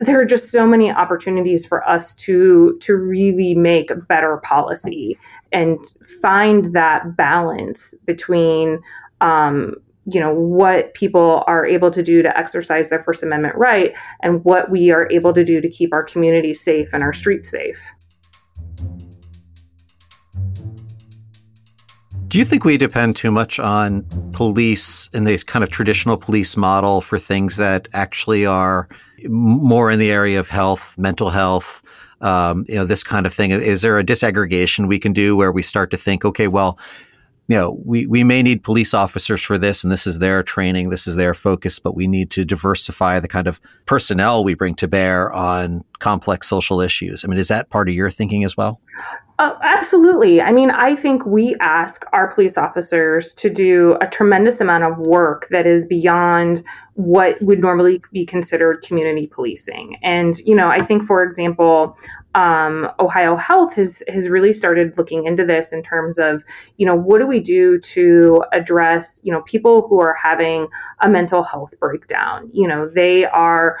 there 0.00 0.20
are 0.20 0.24
just 0.24 0.50
so 0.50 0.66
many 0.66 0.90
opportunities 0.90 1.66
for 1.66 1.88
us 1.88 2.14
to 2.14 2.78
to 2.80 2.94
really 2.94 3.54
make 3.54 3.90
better 4.08 4.36
policy 4.38 5.18
and 5.52 5.78
find 6.22 6.72
that 6.72 7.16
balance 7.16 7.94
between 8.04 8.80
um, 9.20 9.74
you 10.06 10.20
know 10.20 10.32
what 10.32 10.94
people 10.94 11.42
are 11.46 11.66
able 11.66 11.90
to 11.90 12.02
do 12.02 12.22
to 12.22 12.38
exercise 12.38 12.90
their 12.90 13.02
first 13.02 13.22
amendment 13.22 13.54
right 13.56 13.96
and 14.20 14.44
what 14.44 14.70
we 14.70 14.90
are 14.90 15.10
able 15.10 15.32
to 15.32 15.44
do 15.44 15.60
to 15.60 15.68
keep 15.68 15.92
our 15.92 16.02
community 16.02 16.54
safe 16.54 16.92
and 16.92 17.02
our 17.02 17.12
streets 17.12 17.50
safe. 17.50 17.84
Do 22.28 22.38
you 22.38 22.44
think 22.44 22.62
we 22.62 22.76
depend 22.76 23.16
too 23.16 23.30
much 23.30 23.58
on 23.58 24.02
police 24.32 25.08
in 25.14 25.24
the 25.24 25.38
kind 25.38 25.62
of 25.62 25.70
traditional 25.70 26.18
police 26.18 26.58
model 26.58 27.00
for 27.00 27.18
things 27.18 27.56
that 27.56 27.88
actually 27.94 28.44
are 28.44 28.86
more 29.26 29.90
in 29.90 29.98
the 29.98 30.10
area 30.10 30.38
of 30.38 30.48
health, 30.48 30.96
mental 30.98 31.30
health, 31.30 31.82
um, 32.20 32.64
you 32.68 32.74
know, 32.76 32.84
this 32.84 33.04
kind 33.04 33.26
of 33.26 33.32
thing? 33.32 33.50
Is 33.50 33.82
there 33.82 33.98
a 33.98 34.04
disaggregation 34.04 34.88
we 34.88 34.98
can 34.98 35.12
do 35.12 35.36
where 35.36 35.52
we 35.52 35.62
start 35.62 35.90
to 35.90 35.96
think, 35.96 36.24
okay, 36.24 36.48
well, 36.48 36.78
you 37.48 37.56
know, 37.56 37.80
we, 37.84 38.06
we 38.06 38.24
may 38.24 38.42
need 38.42 38.62
police 38.62 38.92
officers 38.92 39.42
for 39.42 39.56
this, 39.56 39.82
and 39.82 39.90
this 39.90 40.06
is 40.06 40.18
their 40.18 40.42
training, 40.42 40.90
this 40.90 41.06
is 41.06 41.16
their 41.16 41.32
focus, 41.32 41.78
but 41.78 41.94
we 41.94 42.06
need 42.06 42.30
to 42.30 42.44
diversify 42.44 43.18
the 43.20 43.28
kind 43.28 43.46
of 43.46 43.58
personnel 43.86 44.44
we 44.44 44.52
bring 44.52 44.74
to 44.74 44.86
bear 44.86 45.32
on 45.32 45.82
complex 45.98 46.46
social 46.46 46.80
issues. 46.80 47.24
I 47.24 47.28
mean, 47.28 47.38
is 47.38 47.48
that 47.48 47.70
part 47.70 47.88
of 47.88 47.94
your 47.94 48.10
thinking 48.10 48.44
as 48.44 48.56
well? 48.56 48.80
Uh, 49.40 49.56
absolutely. 49.62 50.42
I 50.42 50.50
mean, 50.50 50.68
I 50.68 50.96
think 50.96 51.24
we 51.24 51.54
ask 51.60 52.04
our 52.12 52.26
police 52.34 52.58
officers 52.58 53.34
to 53.36 53.48
do 53.48 53.96
a 54.00 54.06
tremendous 54.08 54.60
amount 54.60 54.82
of 54.82 54.98
work 54.98 55.46
that 55.50 55.64
is 55.64 55.86
beyond 55.86 56.64
what 56.94 57.40
would 57.40 57.60
normally 57.60 58.02
be 58.12 58.26
considered 58.26 58.82
community 58.82 59.28
policing. 59.28 59.96
And, 60.02 60.36
you 60.38 60.56
know, 60.56 60.66
I 60.66 60.80
think, 60.80 61.04
for 61.04 61.22
example, 61.22 61.96
um, 62.34 62.90
Ohio 62.98 63.36
Health 63.36 63.74
has 63.74 64.02
has 64.08 64.28
really 64.28 64.52
started 64.52 64.98
looking 64.98 65.24
into 65.24 65.44
this 65.46 65.72
in 65.72 65.84
terms 65.84 66.18
of, 66.18 66.42
you 66.76 66.84
know, 66.84 66.96
what 66.96 67.20
do 67.20 67.26
we 67.28 67.38
do 67.38 67.78
to 67.78 68.42
address, 68.52 69.20
you 69.22 69.32
know, 69.32 69.42
people 69.42 69.86
who 69.86 70.00
are 70.00 70.14
having 70.14 70.66
a 71.00 71.08
mental 71.08 71.44
health 71.44 71.74
breakdown. 71.78 72.50
You 72.52 72.66
know, 72.66 72.88
they 72.88 73.24
are 73.26 73.78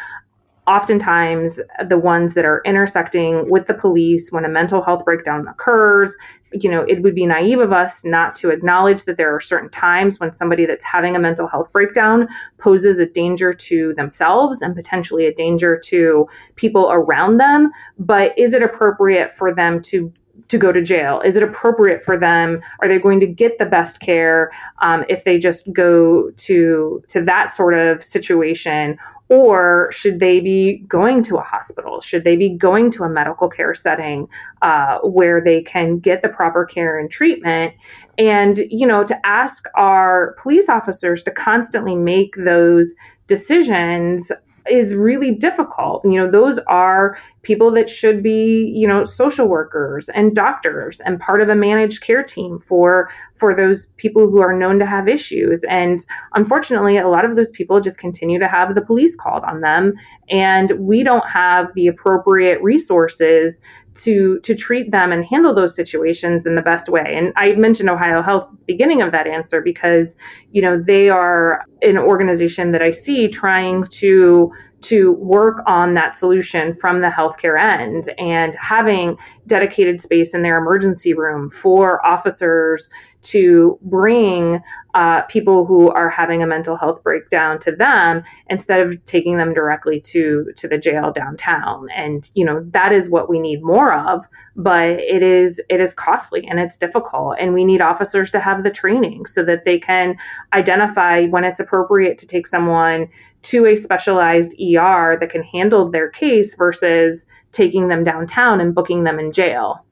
oftentimes 0.68 1.60
the 1.88 1.98
ones 1.98 2.34
that 2.34 2.44
are 2.44 2.60
intersecting 2.66 3.50
with 3.50 3.66
the 3.66 3.74
police 3.74 4.30
when 4.30 4.44
a 4.44 4.48
mental 4.48 4.82
health 4.82 5.02
breakdown 5.02 5.48
occurs 5.48 6.14
you 6.52 6.70
know 6.70 6.82
it 6.82 7.00
would 7.02 7.14
be 7.14 7.24
naive 7.24 7.58
of 7.58 7.72
us 7.72 8.04
not 8.04 8.36
to 8.36 8.50
acknowledge 8.50 9.04
that 9.04 9.16
there 9.16 9.34
are 9.34 9.40
certain 9.40 9.70
times 9.70 10.20
when 10.20 10.30
somebody 10.30 10.66
that's 10.66 10.84
having 10.84 11.16
a 11.16 11.18
mental 11.18 11.48
health 11.48 11.72
breakdown 11.72 12.28
poses 12.58 12.98
a 12.98 13.06
danger 13.06 13.50
to 13.50 13.94
themselves 13.94 14.60
and 14.60 14.76
potentially 14.76 15.24
a 15.24 15.34
danger 15.34 15.80
to 15.82 16.28
people 16.56 16.90
around 16.92 17.38
them 17.38 17.70
but 17.98 18.38
is 18.38 18.52
it 18.52 18.62
appropriate 18.62 19.32
for 19.32 19.54
them 19.54 19.80
to 19.80 20.12
to 20.46 20.56
go 20.56 20.72
to 20.72 20.82
jail? 20.82 21.20
Is 21.20 21.36
it 21.36 21.42
appropriate 21.42 22.02
for 22.02 22.16
them? 22.16 22.62
Are 22.80 22.88
they 22.88 22.98
going 22.98 23.20
to 23.20 23.26
get 23.26 23.58
the 23.58 23.66
best 23.66 24.00
care 24.00 24.50
um, 24.78 25.04
if 25.08 25.24
they 25.24 25.38
just 25.38 25.70
go 25.72 26.30
to 26.30 27.02
to 27.08 27.22
that 27.22 27.52
sort 27.52 27.74
of 27.74 28.02
situation? 28.02 28.98
Or 29.28 29.90
should 29.92 30.20
they 30.20 30.40
be 30.40 30.78
going 30.88 31.22
to 31.24 31.36
a 31.36 31.42
hospital? 31.42 32.00
Should 32.00 32.24
they 32.24 32.36
be 32.36 32.48
going 32.48 32.90
to 32.92 33.04
a 33.04 33.10
medical 33.10 33.50
care 33.50 33.74
setting 33.74 34.28
uh, 34.62 34.98
where 35.00 35.42
they 35.42 35.62
can 35.62 35.98
get 35.98 36.22
the 36.22 36.30
proper 36.30 36.64
care 36.64 36.98
and 36.98 37.10
treatment? 37.10 37.74
And, 38.16 38.56
you 38.70 38.86
know, 38.86 39.04
to 39.04 39.26
ask 39.26 39.66
our 39.74 40.34
police 40.40 40.68
officers 40.68 41.22
to 41.24 41.30
constantly 41.30 41.94
make 41.94 42.36
those 42.36 42.94
decisions 43.26 44.32
is 44.70 44.94
really 44.94 45.34
difficult. 45.34 46.04
You 46.04 46.12
know, 46.12 46.30
those 46.30 46.58
are 46.66 47.18
people 47.42 47.70
that 47.72 47.88
should 47.88 48.22
be, 48.22 48.66
you 48.74 48.86
know, 48.86 49.04
social 49.04 49.48
workers 49.48 50.08
and 50.08 50.34
doctors 50.34 51.00
and 51.00 51.20
part 51.20 51.40
of 51.40 51.48
a 51.48 51.54
managed 51.54 52.02
care 52.02 52.22
team 52.22 52.58
for 52.58 53.10
for 53.36 53.54
those 53.54 53.86
people 53.96 54.28
who 54.28 54.40
are 54.40 54.56
known 54.56 54.78
to 54.78 54.86
have 54.86 55.08
issues. 55.08 55.64
And 55.64 56.04
unfortunately, 56.34 56.96
a 56.96 57.08
lot 57.08 57.24
of 57.24 57.36
those 57.36 57.50
people 57.50 57.80
just 57.80 57.98
continue 57.98 58.38
to 58.38 58.48
have 58.48 58.74
the 58.74 58.84
police 58.84 59.16
called 59.16 59.44
on 59.44 59.60
them 59.60 59.94
and 60.30 60.72
we 60.78 61.02
don't 61.02 61.28
have 61.28 61.72
the 61.74 61.86
appropriate 61.86 62.62
resources 62.62 63.60
to 63.94 64.38
to 64.40 64.54
treat 64.54 64.90
them 64.90 65.12
and 65.12 65.24
handle 65.24 65.54
those 65.54 65.74
situations 65.74 66.46
in 66.46 66.54
the 66.54 66.62
best 66.62 66.88
way. 66.88 67.14
And 67.16 67.32
I 67.36 67.52
mentioned 67.54 67.90
Ohio 67.90 68.22
Health 68.22 68.54
beginning 68.66 69.02
of 69.02 69.12
that 69.12 69.26
answer 69.26 69.60
because 69.60 70.16
you 70.52 70.62
know 70.62 70.80
they 70.80 71.10
are 71.10 71.64
an 71.82 71.98
organization 71.98 72.72
that 72.72 72.82
I 72.82 72.90
see 72.90 73.28
trying 73.28 73.84
to 73.84 74.52
to 74.80 75.12
work 75.14 75.60
on 75.66 75.94
that 75.94 76.16
solution 76.16 76.72
from 76.72 77.00
the 77.00 77.08
healthcare 77.08 77.60
end 77.60 78.08
and 78.16 78.54
having 78.54 79.16
dedicated 79.46 79.98
space 79.98 80.34
in 80.34 80.42
their 80.42 80.56
emergency 80.56 81.14
room 81.14 81.50
for 81.50 82.04
officers 82.06 82.88
to 83.30 83.78
bring 83.82 84.62
uh, 84.94 85.22
people 85.22 85.66
who 85.66 85.90
are 85.90 86.08
having 86.08 86.42
a 86.42 86.46
mental 86.46 86.76
health 86.76 87.02
breakdown 87.02 87.58
to 87.60 87.72
them 87.72 88.22
instead 88.48 88.80
of 88.80 89.04
taking 89.04 89.36
them 89.36 89.54
directly 89.54 90.00
to 90.00 90.52
to 90.56 90.68
the 90.68 90.78
jail 90.78 91.12
downtown. 91.12 91.88
And 91.90 92.28
you 92.34 92.44
know 92.44 92.64
that 92.70 92.92
is 92.92 93.10
what 93.10 93.28
we 93.28 93.38
need 93.38 93.62
more 93.62 93.92
of 93.92 94.26
but 94.58 94.98
it 94.98 95.22
is 95.22 95.62
it 95.70 95.80
is 95.80 95.94
costly 95.94 96.46
and 96.46 96.58
it's 96.58 96.76
difficult. 96.76 97.36
And 97.38 97.54
we 97.54 97.64
need 97.64 97.80
officers 97.80 98.30
to 98.32 98.40
have 98.40 98.64
the 98.64 98.70
training 98.70 99.26
so 99.26 99.44
that 99.44 99.64
they 99.64 99.78
can 99.78 100.16
identify 100.52 101.26
when 101.26 101.44
it's 101.44 101.60
appropriate 101.60 102.18
to 102.18 102.26
take 102.26 102.46
someone 102.46 103.08
to 103.42 103.66
a 103.66 103.76
specialized 103.76 104.54
ER 104.60 105.16
that 105.20 105.30
can 105.30 105.42
handle 105.42 105.88
their 105.88 106.10
case 106.10 106.56
versus 106.56 107.28
taking 107.52 107.86
them 107.86 108.02
downtown 108.02 108.60
and 108.60 108.74
booking 108.74 109.04
them 109.04 109.18
in 109.18 109.32
jail 109.32 109.84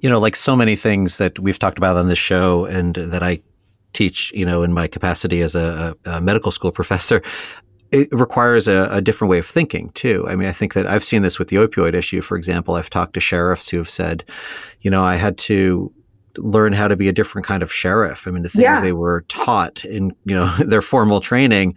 you 0.00 0.08
know, 0.08 0.18
like 0.18 0.36
so 0.36 0.56
many 0.56 0.76
things 0.76 1.18
that 1.18 1.38
we've 1.38 1.58
talked 1.58 1.78
about 1.78 1.96
on 1.96 2.08
this 2.08 2.18
show 2.18 2.64
and 2.64 2.94
that 2.96 3.22
I 3.22 3.40
teach, 3.92 4.32
you 4.32 4.44
know, 4.44 4.62
in 4.62 4.72
my 4.72 4.86
capacity 4.86 5.40
as 5.40 5.54
a, 5.54 5.96
a 6.04 6.20
medical 6.20 6.50
school 6.50 6.72
professor, 6.80 7.22
it 7.90 8.08
requires 8.10 8.66
a, 8.66 8.88
a, 8.90 9.00
different 9.00 9.30
way 9.30 9.38
of 9.38 9.46
thinking 9.46 9.90
too. 9.90 10.26
I 10.28 10.34
mean, 10.34 10.48
I 10.48 10.52
think 10.52 10.74
that 10.74 10.86
I've 10.86 11.04
seen 11.04 11.22
this 11.22 11.38
with 11.38 11.48
the 11.48 11.56
opioid 11.56 11.94
issue, 11.94 12.20
for 12.20 12.36
example. 12.36 12.74
I've 12.74 12.90
talked 12.90 13.14
to 13.14 13.20
sheriffs 13.20 13.68
who 13.68 13.76
have 13.76 13.88
said, 13.88 14.24
you 14.80 14.90
know, 14.90 15.02
I 15.02 15.14
had 15.14 15.38
to 15.38 15.92
learn 16.36 16.72
how 16.72 16.88
to 16.88 16.96
be 16.96 17.08
a 17.08 17.12
different 17.12 17.46
kind 17.46 17.62
of 17.62 17.72
sheriff. 17.72 18.26
I 18.26 18.32
mean, 18.32 18.42
the 18.42 18.48
things 18.48 18.62
yeah. 18.62 18.80
they 18.80 18.92
were 18.92 19.22
taught 19.28 19.84
in, 19.84 20.14
you 20.24 20.34
know, 20.34 20.46
their 20.66 20.82
formal 20.82 21.20
training 21.20 21.76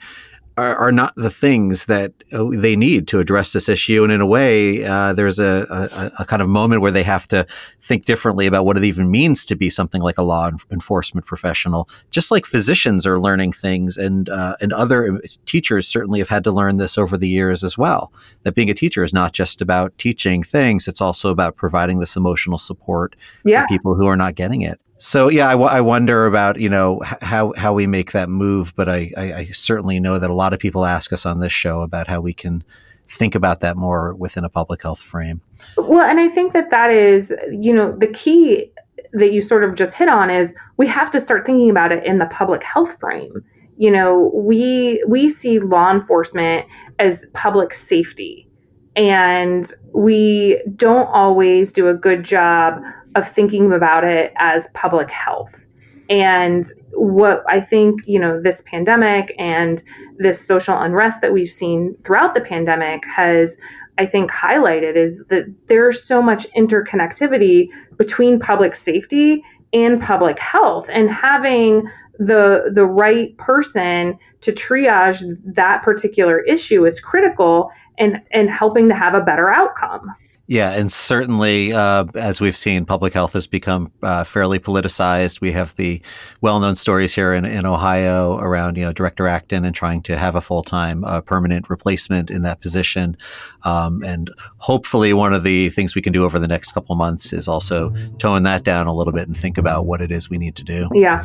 are, 0.58 0.76
are 0.76 0.92
not 0.92 1.16
the 1.16 1.30
things 1.30 1.86
that 1.86 2.12
uh, 2.34 2.50
they 2.52 2.76
need 2.76 3.08
to 3.10 3.20
address 3.20 3.54
this 3.54 3.70
issue. 3.70 4.04
And 4.04 4.12
in 4.12 4.22
a 4.22 4.26
way, 4.26 4.84
uh, 4.84 5.14
there's 5.14 5.38
a, 5.38 5.68
a, 5.70 6.22
a, 6.22 6.26
kind 6.26 6.42
of 6.42 6.50
moment 6.50 6.82
where 6.82 6.92
they 6.92 7.04
have 7.04 7.28
to 7.28 7.46
think 7.80 8.06
differently 8.06 8.48
about 8.48 8.66
what 8.66 8.76
it 8.76 8.84
even 8.84 9.12
means 9.12 9.46
to 9.46 9.56
be 9.56 9.70
something 9.70 10.02
like 10.02 10.18
a 10.18 10.24
law 10.24 10.50
enforcement 10.72 11.28
professional. 11.28 11.88
Just 12.10 12.32
like 12.32 12.46
physicians 12.46 13.06
are 13.06 13.20
learning 13.20 13.54
things, 13.54 13.98
and 13.98 14.30
uh, 14.30 14.56
and 14.60 14.74
other 14.74 15.22
teachers 15.46 15.88
certainly 15.88 16.20
have 16.20 16.30
had 16.30 16.44
to 16.44 16.52
learn 16.52 16.78
this 16.78 16.98
over 16.98 17.18
the 17.18 17.30
years 17.30 17.64
as 17.64 17.78
well. 17.78 18.12
That 18.44 18.56
being 18.56 18.70
a 18.70 18.74
teacher 18.74 19.04
is 19.04 19.14
not 19.14 19.34
just 19.34 19.62
about 19.62 19.98
teaching 19.98 20.42
things; 20.42 20.88
it's 20.88 21.02
also 21.02 21.30
about 21.30 21.56
providing 21.56 22.00
this 22.00 22.16
emotional 22.16 22.58
support 22.58 23.16
yeah. 23.46 23.62
for 23.62 23.68
people 23.68 23.96
who 23.96 24.08
are 24.08 24.18
not 24.18 24.36
getting 24.36 24.64
it. 24.64 24.80
So 24.98 25.30
yeah, 25.30 25.48
I, 25.48 25.52
w- 25.52 25.70
I 25.70 25.82
wonder 25.82 26.26
about 26.26 26.60
you 26.60 26.70
know 26.70 27.02
how 27.22 27.54
how 27.56 27.74
we 27.74 27.88
make 27.88 28.12
that 28.14 28.30
move, 28.30 28.74
but 28.76 28.90
I, 28.90 29.12
I, 29.16 29.34
I 29.34 29.46
certainly 29.46 30.00
know 30.00 30.20
that 30.20 30.30
a 30.30 30.34
lot 30.34 30.54
of 30.54 30.60
people 30.60 30.86
ask 30.86 31.14
us 31.14 31.26
on 31.26 31.40
this 31.40 31.52
show 31.52 31.82
about 31.82 32.08
how 32.08 32.20
we 32.22 32.34
can 32.34 32.64
think 33.10 33.36
about 33.36 33.62
that 33.62 33.78
more 33.78 34.14
within 34.16 34.44
a 34.44 34.50
public 34.50 34.82
health 34.82 35.00
frame. 35.00 35.42
Well, 35.78 36.02
and 36.02 36.20
I 36.20 36.28
think 36.28 36.54
that 36.54 36.72
that 36.72 36.92
is, 36.92 37.34
you 37.52 37.74
know, 37.74 37.96
the 37.98 38.08
key 38.08 38.72
that 39.14 39.32
you 39.32 39.42
sort 39.42 39.64
of 39.64 39.76
just 39.76 39.96
hit 39.96 40.10
on 40.10 40.30
is 40.30 40.56
we 40.78 40.88
have 40.88 41.12
to 41.12 41.20
start 41.20 41.46
thinking 41.46 41.70
about 41.70 41.92
it 41.92 42.06
in 42.06 42.18
the 42.18 42.26
public 42.28 42.64
health 42.64 43.00
frame. 43.00 43.44
You 43.78 43.92
know, 43.92 44.32
we 44.34 45.04
we 45.08 45.30
see 45.30 45.60
law 45.60 45.92
enforcement 45.92 46.66
as 46.98 47.26
public 47.34 47.74
safety 47.74 48.48
and 48.96 49.72
we 49.94 50.60
don't 50.76 51.08
always 51.08 51.72
do 51.72 51.88
a 51.88 51.94
good 51.94 52.24
job 52.24 52.82
of 53.18 53.28
thinking 53.28 53.74
about 53.74 54.04
it 54.04 54.32
as 54.38 54.68
public 54.74 55.12
health. 55.12 55.66
And 56.10 56.66
what 56.94 57.44
I 57.50 57.60
think, 57.60 58.02
you 58.08 58.20
know, 58.20 58.42
this 58.42 58.62
pandemic 58.62 59.36
and 59.38 59.84
this 60.18 60.46
social 60.46 60.78
unrest 60.78 61.22
that 61.22 61.34
we've 61.34 61.52
seen 61.52 61.98
throughout 62.04 62.34
the 62.34 62.42
pandemic 62.42 63.04
has 63.06 63.58
I 63.98 64.06
think 64.06 64.32
highlighted 64.32 64.96
is 64.96 65.26
that 65.30 65.54
there's 65.68 66.04
so 66.04 66.22
much 66.22 66.46
interconnectivity 66.54 67.70
between 67.98 68.40
public 68.40 68.76
safety 68.76 69.44
and 69.74 70.02
public 70.02 70.40
health 70.40 70.88
and 70.94 71.10
having 71.10 71.90
the 72.20 72.72
the 72.74 72.86
right 72.86 73.38
person 73.38 74.18
to 74.42 74.52
triage 74.52 75.24
that 75.44 75.84
particular 75.84 76.40
issue 76.42 76.86
is 76.86 77.00
critical 77.00 77.72
and 77.98 78.22
and 78.32 78.50
helping 78.50 78.88
to 78.90 78.96
have 78.96 79.14
a 79.14 79.22
better 79.22 79.50
outcome. 79.50 80.14
Yeah, 80.50 80.72
and 80.72 80.90
certainly, 80.90 81.74
uh, 81.74 82.06
as 82.16 82.40
we've 82.40 82.56
seen, 82.56 82.86
public 82.86 83.14
health 83.14 83.34
has 83.34 83.48
become 83.48 83.92
uh, 84.02 84.24
fairly 84.24 84.60
politicized. 84.60 85.42
We 85.42 85.52
have 85.52 85.76
the 85.76 86.02
well-known 86.40 86.76
stories 86.76 87.14
here 87.14 87.34
in, 87.34 87.44
in 87.44 87.66
Ohio 87.66 88.38
around, 88.38 88.78
you 88.78 88.84
know, 88.84 88.94
Director 88.94 89.28
Acton 89.28 89.66
and 89.66 89.76
trying 89.76 90.02
to 90.04 90.18
have 90.18 90.38
a 90.38 90.42
full-time 90.42 91.04
uh, 91.04 91.20
permanent 91.20 91.70
replacement 91.70 92.32
in 92.32 92.44
that 92.44 92.62
position. 92.62 93.18
Um, 93.64 94.02
and 94.06 94.32
hopefully, 94.58 95.12
one 95.12 95.34
of 95.34 95.44
the 95.44 95.68
things 95.70 95.96
we 95.96 96.02
can 96.02 96.14
do 96.14 96.24
over 96.24 96.40
the 96.40 96.48
next 96.48 96.72
couple 96.72 96.96
months 96.96 97.34
is 97.34 97.50
also 97.50 97.94
tone 98.18 98.44
that 98.44 98.64
down 98.64 98.88
a 98.88 98.96
little 98.96 99.14
bit 99.14 99.28
and 99.28 99.36
think 99.36 99.58
about 99.58 99.86
what 99.86 100.02
it 100.02 100.12
is 100.14 100.30
we 100.30 100.38
need 100.38 100.56
to 100.56 100.64
do. 100.64 100.88
Yeah, 100.94 101.24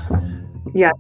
yeah. 0.74 0.90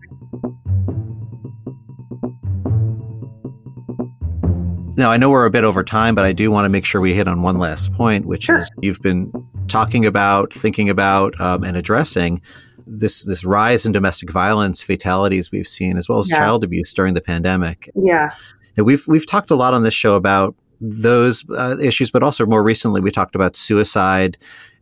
Now, 4.94 5.10
I 5.10 5.16
know 5.16 5.30
we're 5.30 5.46
a 5.46 5.50
bit 5.50 5.64
over 5.64 5.82
time, 5.82 6.14
but 6.14 6.24
I 6.24 6.32
do 6.32 6.50
want 6.50 6.66
to 6.66 6.68
make 6.68 6.84
sure 6.84 7.00
we 7.00 7.14
hit 7.14 7.26
on 7.26 7.42
one 7.42 7.58
last 7.58 7.94
point, 7.94 8.26
which 8.26 8.44
sure. 8.44 8.58
is 8.58 8.70
you've 8.80 9.00
been 9.00 9.32
talking 9.68 10.04
about, 10.04 10.52
thinking 10.52 10.90
about, 10.90 11.40
um, 11.40 11.64
and 11.64 11.76
addressing 11.76 12.42
this 12.84 13.24
this 13.24 13.44
rise 13.44 13.86
in 13.86 13.92
domestic 13.92 14.30
violence 14.30 14.82
fatalities 14.82 15.50
we've 15.50 15.68
seen, 15.68 15.96
as 15.96 16.08
well 16.08 16.18
as 16.18 16.28
yeah. 16.30 16.38
child 16.38 16.62
abuse 16.62 16.92
during 16.92 17.14
the 17.14 17.20
pandemic. 17.20 17.88
Yeah, 17.94 18.34
now, 18.76 18.84
we've 18.84 19.04
we've 19.08 19.26
talked 19.26 19.50
a 19.50 19.54
lot 19.54 19.74
on 19.74 19.82
this 19.82 19.94
show 19.94 20.14
about 20.14 20.54
those 20.80 21.44
uh, 21.50 21.76
issues, 21.80 22.10
but 22.10 22.22
also 22.22 22.44
more 22.44 22.62
recently 22.62 23.00
we 23.00 23.10
talked 23.10 23.34
about 23.34 23.56
suicide 23.56 24.36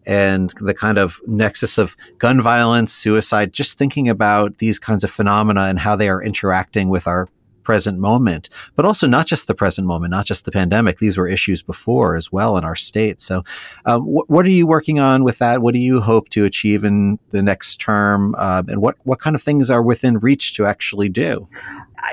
and 0.06 0.54
the 0.60 0.72
kind 0.72 0.96
of 0.96 1.20
nexus 1.26 1.76
of 1.76 1.96
gun 2.18 2.40
violence, 2.40 2.92
suicide. 2.92 3.52
Just 3.52 3.76
thinking 3.76 4.08
about 4.08 4.58
these 4.58 4.78
kinds 4.78 5.04
of 5.04 5.10
phenomena 5.10 5.62
and 5.62 5.78
how 5.78 5.94
they 5.94 6.08
are 6.08 6.22
interacting 6.22 6.88
with 6.88 7.06
our 7.06 7.28
present 7.70 7.98
moment, 7.98 8.48
but 8.74 8.84
also 8.84 9.06
not 9.06 9.26
just 9.26 9.46
the 9.46 9.54
present 9.54 9.86
moment, 9.86 10.10
not 10.10 10.26
just 10.26 10.44
the 10.44 10.50
pandemic. 10.50 10.98
These 10.98 11.16
were 11.16 11.28
issues 11.28 11.62
before 11.62 12.16
as 12.16 12.32
well 12.32 12.56
in 12.58 12.64
our 12.64 12.74
state. 12.74 13.20
So, 13.20 13.44
um, 13.86 14.02
wh- 14.02 14.28
what 14.28 14.44
are 14.44 14.56
you 14.60 14.66
working 14.66 14.98
on 14.98 15.22
with 15.22 15.38
that? 15.38 15.62
What 15.62 15.74
do 15.74 15.80
you 15.80 16.00
hope 16.00 16.30
to 16.30 16.44
achieve 16.44 16.82
in 16.82 17.20
the 17.30 17.42
next 17.42 17.76
term? 17.76 18.34
Uh, 18.36 18.64
and 18.66 18.80
what, 18.82 18.96
what 19.04 19.20
kind 19.20 19.36
of 19.36 19.42
things 19.42 19.70
are 19.70 19.82
within 19.82 20.18
reach 20.18 20.54
to 20.56 20.66
actually 20.66 21.08
do? 21.08 21.48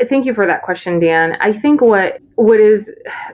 Thank 0.03 0.25
you 0.25 0.33
for 0.33 0.45
that 0.45 0.61
question, 0.61 0.99
Dan. 0.99 1.37
I 1.39 1.51
think 1.53 1.81
what 1.81 2.19
what 2.35 2.59
has 2.59 2.91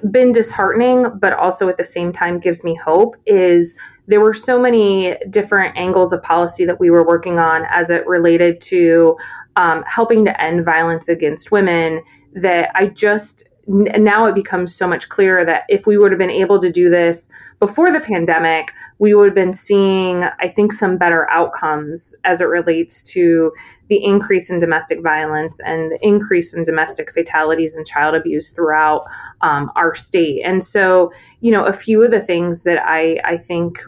been 0.10 0.32
disheartening, 0.32 1.20
but 1.20 1.34
also 1.34 1.68
at 1.68 1.76
the 1.76 1.84
same 1.84 2.14
time 2.14 2.40
gives 2.40 2.64
me 2.64 2.74
hope, 2.76 3.18
is 3.26 3.78
there 4.08 4.22
were 4.22 4.34
so 4.34 4.62
many 4.62 5.18
different 5.30 5.76
angles 5.78 6.14
of 6.14 6.22
policy 6.24 6.64
that 6.66 6.80
we 6.80 6.90
were 6.90 7.06
working 7.06 7.38
on 7.40 7.66
as 7.70 7.90
it 7.90 8.06
related 8.08 8.62
to 8.62 9.18
um, 9.56 9.84
helping 9.88 10.26
to 10.26 10.42
end 10.42 10.66
violence 10.66 11.08
against 11.08 11.52
women 11.52 12.04
that 12.34 12.72
I 12.76 12.88
just 12.88 13.48
now 13.68 14.26
it 14.26 14.36
becomes 14.36 14.76
so 14.76 14.88
much 14.88 15.10
clearer 15.10 15.46
that 15.46 15.64
if 15.70 15.86
we 15.86 15.98
would 15.98 16.12
have 16.12 16.20
been 16.20 16.30
able 16.30 16.60
to 16.60 16.72
do 16.72 16.90
this 16.90 17.30
before 17.60 17.94
the 17.94 18.00
pandemic, 18.02 18.74
we 19.00 19.14
would 19.14 19.28
have 19.28 19.36
been 19.36 19.54
seeing, 19.54 20.24
I 20.24 20.50
think, 20.50 20.74
some 20.74 20.98
better 20.98 21.30
outcomes 21.30 22.14
as 22.26 22.42
it 22.42 22.46
relates 22.46 23.02
to 23.14 23.54
the 23.88 24.04
increase 24.04 24.50
in 24.50 24.60
domestic 24.60 25.02
violence 25.02 25.62
and 25.62 25.92
the 25.92 26.00
increase 26.02 26.54
in 26.54 26.66
domestic 26.66 27.14
fatalities 27.14 27.78
and 27.78 27.88
child 27.88 28.16
abuse 28.16 28.52
throughout 28.52 29.06
um, 29.42 29.72
our 29.78 29.96
state. 29.96 30.42
And 30.44 30.62
so, 30.62 31.14
you 31.40 31.52
know, 31.52 31.64
a 31.64 31.72
few 31.72 32.04
of 32.04 32.12
the 32.12 32.20
things 32.20 32.64
that 32.64 32.82
I, 32.86 33.20
I 33.24 33.38
think 33.38 33.82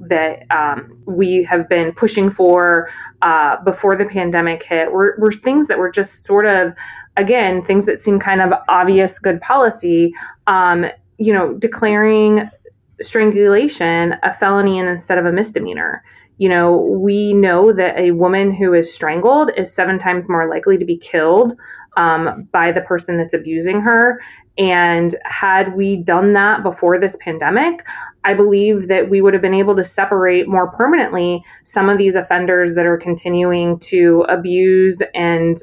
that 0.00 0.44
um, 0.50 0.98
we 1.06 1.44
have 1.44 1.66
been 1.66 1.92
pushing 1.92 2.30
for 2.30 2.90
uh, 3.22 3.56
before 3.64 3.96
the 3.96 4.06
pandemic 4.06 4.64
hit 4.64 4.92
were, 4.92 5.16
were 5.18 5.32
things 5.32 5.68
that 5.68 5.78
were 5.78 5.90
just 5.90 6.24
sort 6.24 6.44
of, 6.44 6.74
again, 7.16 7.62
things 7.62 7.86
that 7.86 8.00
seem 8.00 8.18
kind 8.18 8.40
of 8.40 8.52
obvious 8.68 9.18
good 9.18 9.40
policy. 9.40 10.12
Um, 10.46 10.86
you 11.18 11.32
know, 11.32 11.54
declaring 11.54 12.50
strangulation 13.00 14.16
a 14.22 14.32
felony 14.32 14.78
instead 14.78 15.18
of 15.18 15.26
a 15.26 15.32
misdemeanor. 15.32 16.02
You 16.38 16.48
know, 16.48 16.76
we 16.76 17.32
know 17.32 17.72
that 17.72 17.96
a 17.96 18.10
woman 18.10 18.52
who 18.52 18.72
is 18.74 18.92
strangled 18.92 19.50
is 19.56 19.72
seven 19.72 19.98
times 19.98 20.28
more 20.28 20.48
likely 20.48 20.78
to 20.78 20.84
be 20.84 20.96
killed 20.96 21.56
um, 21.96 22.48
by 22.50 22.72
the 22.72 22.80
person 22.80 23.16
that's 23.16 23.34
abusing 23.34 23.80
her. 23.82 24.20
And 24.58 25.14
had 25.24 25.74
we 25.74 25.96
done 25.96 26.32
that 26.32 26.62
before 26.62 26.98
this 26.98 27.16
pandemic, 27.22 27.84
I 28.24 28.34
believe 28.34 28.88
that 28.88 29.10
we 29.10 29.20
would 29.20 29.32
have 29.32 29.42
been 29.42 29.54
able 29.54 29.76
to 29.76 29.84
separate 29.84 30.48
more 30.48 30.70
permanently 30.70 31.44
some 31.62 31.88
of 31.88 31.98
these 31.98 32.16
offenders 32.16 32.74
that 32.74 32.86
are 32.86 32.96
continuing 32.96 33.78
to 33.80 34.24
abuse 34.28 35.02
and 35.14 35.56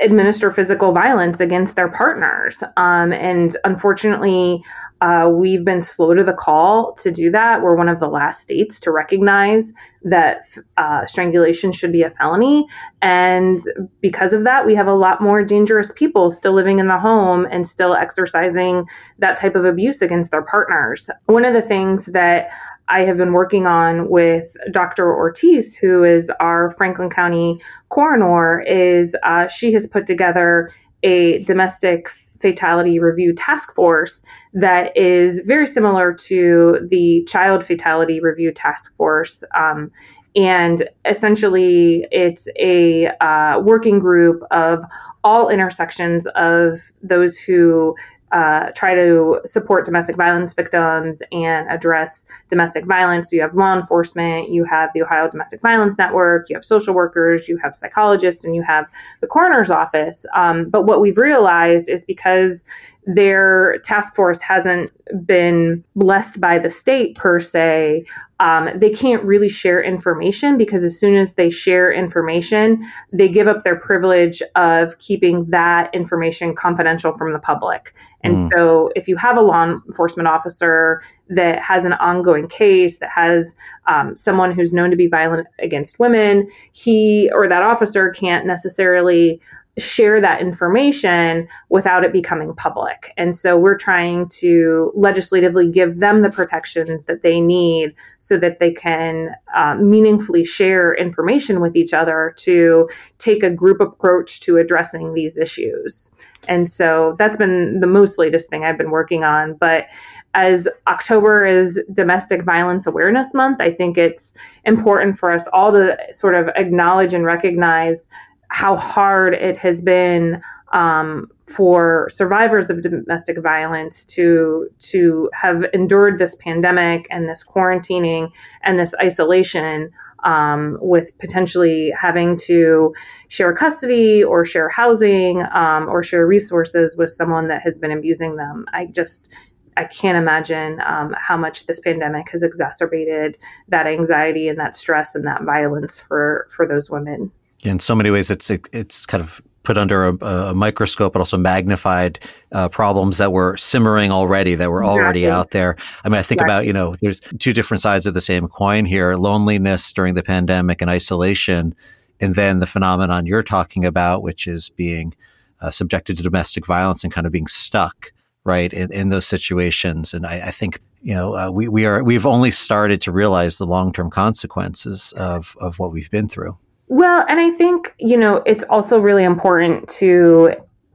administer 0.00 0.50
physical 0.50 0.92
violence 0.92 1.40
against 1.40 1.76
their 1.76 1.88
partners. 1.88 2.62
Um, 2.76 3.12
and 3.12 3.56
unfortunately, 3.64 4.62
uh, 5.00 5.30
we've 5.32 5.64
been 5.64 5.80
slow 5.80 6.12
to 6.14 6.24
the 6.24 6.32
call 6.32 6.92
to 6.94 7.10
do 7.10 7.30
that. 7.30 7.62
We're 7.62 7.76
one 7.76 7.88
of 7.88 8.00
the 8.00 8.08
last 8.08 8.42
states 8.42 8.80
to 8.80 8.90
recognize 8.90 9.72
that 10.02 10.42
uh, 10.76 11.06
strangulation 11.06 11.72
should 11.72 11.92
be 11.92 12.02
a 12.02 12.10
felony. 12.10 12.66
And 13.00 13.62
because 14.00 14.32
of 14.32 14.44
that, 14.44 14.66
we 14.66 14.74
have 14.74 14.88
a 14.88 14.94
lot 14.94 15.20
more 15.20 15.44
dangerous 15.44 15.92
people 15.92 16.30
still 16.30 16.52
living 16.52 16.80
in 16.80 16.88
the 16.88 16.98
home 16.98 17.46
and 17.50 17.66
still 17.66 17.94
exercising 17.94 18.86
that 19.18 19.36
type 19.36 19.54
of 19.54 19.64
abuse 19.64 20.02
against 20.02 20.32
their 20.32 20.42
partners. 20.42 21.08
One 21.26 21.44
of 21.44 21.54
the 21.54 21.62
things 21.62 22.06
that 22.06 22.50
I 22.88 23.02
have 23.02 23.16
been 23.16 23.32
working 23.32 23.66
on 23.66 24.08
with 24.08 24.56
Dr. 24.70 25.14
Ortiz, 25.14 25.76
who 25.76 26.04
is 26.04 26.30
our 26.40 26.70
Franklin 26.72 27.10
County 27.10 27.60
coroner, 27.90 28.60
is 28.60 29.16
uh, 29.22 29.48
she 29.48 29.72
has 29.72 29.86
put 29.86 30.06
together 30.06 30.70
a 31.02 31.42
domestic 31.44 32.08
fatality 32.40 32.98
review 32.98 33.34
task 33.34 33.74
force 33.74 34.22
that 34.52 34.96
is 34.96 35.40
very 35.46 35.66
similar 35.66 36.12
to 36.14 36.86
the 36.88 37.24
child 37.28 37.64
fatality 37.64 38.20
review 38.20 38.52
task 38.52 38.94
force. 38.96 39.42
Um, 39.54 39.90
and 40.36 40.88
essentially, 41.04 42.06
it's 42.12 42.48
a 42.58 43.08
uh, 43.20 43.60
working 43.60 43.98
group 43.98 44.42
of 44.50 44.84
all 45.24 45.48
intersections 45.48 46.26
of 46.28 46.80
those 47.02 47.38
who 47.38 47.96
uh, 48.32 48.70
try 48.74 48.94
to 48.94 49.40
support 49.46 49.84
domestic 49.84 50.16
violence 50.16 50.52
victims 50.54 51.22
and 51.32 51.68
address 51.68 52.26
domestic 52.48 52.84
violence. 52.84 53.30
So 53.30 53.36
you 53.36 53.42
have 53.42 53.54
law 53.54 53.74
enforcement, 53.74 54.50
you 54.50 54.64
have 54.64 54.90
the 54.92 55.02
Ohio 55.02 55.30
Domestic 55.30 55.60
Violence 55.62 55.96
Network, 55.96 56.50
you 56.50 56.56
have 56.56 56.64
social 56.64 56.94
workers, 56.94 57.48
you 57.48 57.56
have 57.58 57.74
psychologists, 57.74 58.44
and 58.44 58.54
you 58.54 58.62
have 58.62 58.86
the 59.20 59.26
coroner's 59.26 59.70
office. 59.70 60.26
Um, 60.34 60.68
but 60.68 60.82
what 60.82 61.00
we've 61.00 61.18
realized 61.18 61.88
is 61.88 62.04
because 62.04 62.64
their 63.08 63.78
task 63.84 64.14
force 64.14 64.42
hasn't 64.42 64.92
been 65.24 65.82
blessed 65.96 66.38
by 66.38 66.58
the 66.58 66.68
state 66.68 67.16
per 67.16 67.40
se. 67.40 68.04
Um, 68.38 68.68
they 68.74 68.90
can't 68.90 69.24
really 69.24 69.48
share 69.48 69.82
information 69.82 70.58
because 70.58 70.84
as 70.84 71.00
soon 71.00 71.16
as 71.16 71.34
they 71.34 71.48
share 71.48 71.90
information, 71.90 72.86
they 73.10 73.26
give 73.26 73.48
up 73.48 73.64
their 73.64 73.80
privilege 73.80 74.42
of 74.56 74.98
keeping 74.98 75.46
that 75.46 75.92
information 75.94 76.54
confidential 76.54 77.14
from 77.14 77.32
the 77.32 77.38
public. 77.38 77.94
And 78.22 78.36
mm. 78.36 78.52
so, 78.52 78.90
if 78.94 79.08
you 79.08 79.16
have 79.16 79.38
a 79.38 79.42
law 79.42 79.64
enforcement 79.64 80.28
officer 80.28 81.02
that 81.30 81.60
has 81.60 81.86
an 81.86 81.94
ongoing 81.94 82.46
case, 82.46 82.98
that 82.98 83.10
has 83.10 83.56
um, 83.86 84.16
someone 84.16 84.52
who's 84.52 84.74
known 84.74 84.90
to 84.90 84.96
be 84.96 85.06
violent 85.06 85.48
against 85.58 85.98
women, 85.98 86.48
he 86.72 87.30
or 87.32 87.48
that 87.48 87.62
officer 87.62 88.10
can't 88.10 88.44
necessarily 88.44 89.40
share 89.78 90.20
that 90.20 90.40
information 90.40 91.48
without 91.68 92.04
it 92.04 92.12
becoming 92.12 92.54
public. 92.54 93.12
And 93.16 93.34
so 93.34 93.56
we're 93.58 93.76
trying 93.76 94.28
to 94.40 94.92
legislatively 94.94 95.70
give 95.70 95.96
them 95.96 96.22
the 96.22 96.30
protections 96.30 97.04
that 97.04 97.22
they 97.22 97.40
need 97.40 97.94
so 98.18 98.36
that 98.38 98.58
they 98.58 98.72
can 98.72 99.34
uh, 99.54 99.76
meaningfully 99.76 100.44
share 100.44 100.94
information 100.94 101.60
with 101.60 101.76
each 101.76 101.94
other 101.94 102.34
to 102.38 102.88
take 103.18 103.42
a 103.42 103.50
group 103.50 103.80
approach 103.80 104.40
to 104.40 104.56
addressing 104.56 105.14
these 105.14 105.38
issues. 105.38 106.12
And 106.46 106.68
so 106.68 107.14
that's 107.18 107.36
been 107.36 107.80
the 107.80 107.86
most 107.86 108.18
latest 108.18 108.50
thing 108.50 108.64
I've 108.64 108.78
been 108.78 108.90
working 108.90 109.22
on. 109.22 109.54
But 109.54 109.86
as 110.34 110.68
October 110.86 111.44
is 111.44 111.80
Domestic 111.92 112.42
Violence 112.44 112.86
Awareness 112.86 113.34
Month, 113.34 113.60
I 113.60 113.72
think 113.72 113.98
it's 113.98 114.34
important 114.64 115.18
for 115.18 115.32
us 115.32 115.48
all 115.48 115.72
to 115.72 115.96
sort 116.12 116.34
of 116.34 116.48
acknowledge 116.54 117.14
and 117.14 117.24
recognize 117.24 118.08
how 118.48 118.76
hard 118.76 119.34
it 119.34 119.58
has 119.58 119.82
been 119.82 120.42
um, 120.72 121.30
for 121.46 122.08
survivors 122.10 122.68
of 122.68 122.82
domestic 122.82 123.38
violence 123.42 124.04
to 124.04 124.68
to 124.78 125.30
have 125.32 125.64
endured 125.72 126.18
this 126.18 126.36
pandemic 126.36 127.06
and 127.10 127.28
this 127.28 127.44
quarantining 127.46 128.30
and 128.62 128.78
this 128.78 128.94
isolation 129.00 129.90
um, 130.24 130.76
with 130.80 131.16
potentially 131.18 131.92
having 131.96 132.36
to 132.36 132.94
share 133.28 133.54
custody 133.54 134.22
or 134.22 134.44
share 134.44 134.68
housing 134.68 135.42
um, 135.52 135.88
or 135.88 136.02
share 136.02 136.26
resources 136.26 136.96
with 136.98 137.10
someone 137.10 137.48
that 137.48 137.62
has 137.62 137.78
been 137.78 137.92
abusing 137.92 138.36
them. 138.36 138.66
I 138.72 138.86
just 138.86 139.34
I 139.76 139.84
can't 139.84 140.18
imagine 140.18 140.82
um, 140.84 141.14
how 141.16 141.36
much 141.36 141.66
this 141.66 141.80
pandemic 141.80 142.30
has 142.30 142.42
exacerbated 142.42 143.38
that 143.68 143.86
anxiety 143.86 144.48
and 144.48 144.58
that 144.58 144.74
stress 144.74 145.14
and 145.14 145.24
that 145.26 145.44
violence 145.44 146.00
for 146.00 146.48
for 146.50 146.66
those 146.66 146.90
women. 146.90 147.30
In 147.64 147.80
so 147.80 147.94
many 147.94 148.10
ways, 148.10 148.30
it's 148.30 148.50
it's 148.50 149.04
kind 149.06 149.22
of 149.22 149.40
put 149.68 149.76
under 149.76 150.08
a, 150.08 150.16
a 150.24 150.54
microscope, 150.54 151.12
but 151.12 151.18
also 151.18 151.36
magnified 151.36 152.18
uh, 152.52 152.70
problems 152.70 153.18
that 153.18 153.32
were 153.32 153.54
simmering 153.58 154.10
already, 154.10 154.54
that 154.54 154.70
were 154.70 154.80
exactly. 154.80 155.02
already 155.02 155.28
out 155.28 155.50
there. 155.50 155.76
I 156.04 156.08
mean, 156.08 156.18
I 156.18 156.22
think 156.22 156.40
about, 156.40 156.64
you 156.64 156.72
know, 156.72 156.94
there's 157.02 157.20
two 157.38 157.52
different 157.52 157.82
sides 157.82 158.06
of 158.06 158.14
the 158.14 158.20
same 158.22 158.48
coin 158.48 158.86
here 158.86 159.14
loneliness 159.16 159.92
during 159.92 160.14
the 160.14 160.22
pandemic 160.22 160.80
and 160.80 160.90
isolation, 160.90 161.74
and 162.18 162.34
then 162.34 162.60
the 162.60 162.66
phenomenon 162.66 163.26
you're 163.26 163.42
talking 163.42 163.84
about, 163.84 164.22
which 164.22 164.46
is 164.46 164.70
being 164.70 165.14
uh, 165.60 165.70
subjected 165.70 166.16
to 166.16 166.22
domestic 166.22 166.64
violence 166.64 167.04
and 167.04 167.12
kind 167.12 167.26
of 167.26 167.32
being 167.32 167.46
stuck, 167.46 168.12
right, 168.44 168.72
in, 168.72 168.90
in 168.90 169.10
those 169.10 169.26
situations. 169.26 170.14
And 170.14 170.24
I, 170.24 170.48
I 170.48 170.50
think 170.50 170.80
you 171.02 171.12
know, 171.12 171.36
uh, 171.36 171.50
we, 171.50 171.68
we 171.68 171.84
are 171.84 172.02
we've 172.02 172.24
only 172.24 172.50
started 172.50 173.02
to 173.02 173.12
realize 173.12 173.58
the 173.58 173.66
long 173.66 173.92
term 173.92 174.08
consequences 174.08 175.12
of 175.18 175.56
of 175.60 175.78
what 175.78 175.92
we've 175.92 176.10
been 176.10 176.28
through. 176.28 176.56
Well, 176.88 177.24
and 177.28 177.38
I 177.38 177.50
think, 177.50 177.94
you 177.98 178.16
know, 178.16 178.42
it's 178.46 178.64
also 178.64 178.98
really 178.98 179.24
important 179.24 179.88
to 179.90 180.54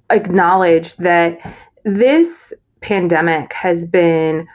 acknowledge 0.10 0.96
that 0.98 1.40
this 1.84 2.54
pandemic 2.82 3.54
has 3.54 3.88
been 3.88 4.48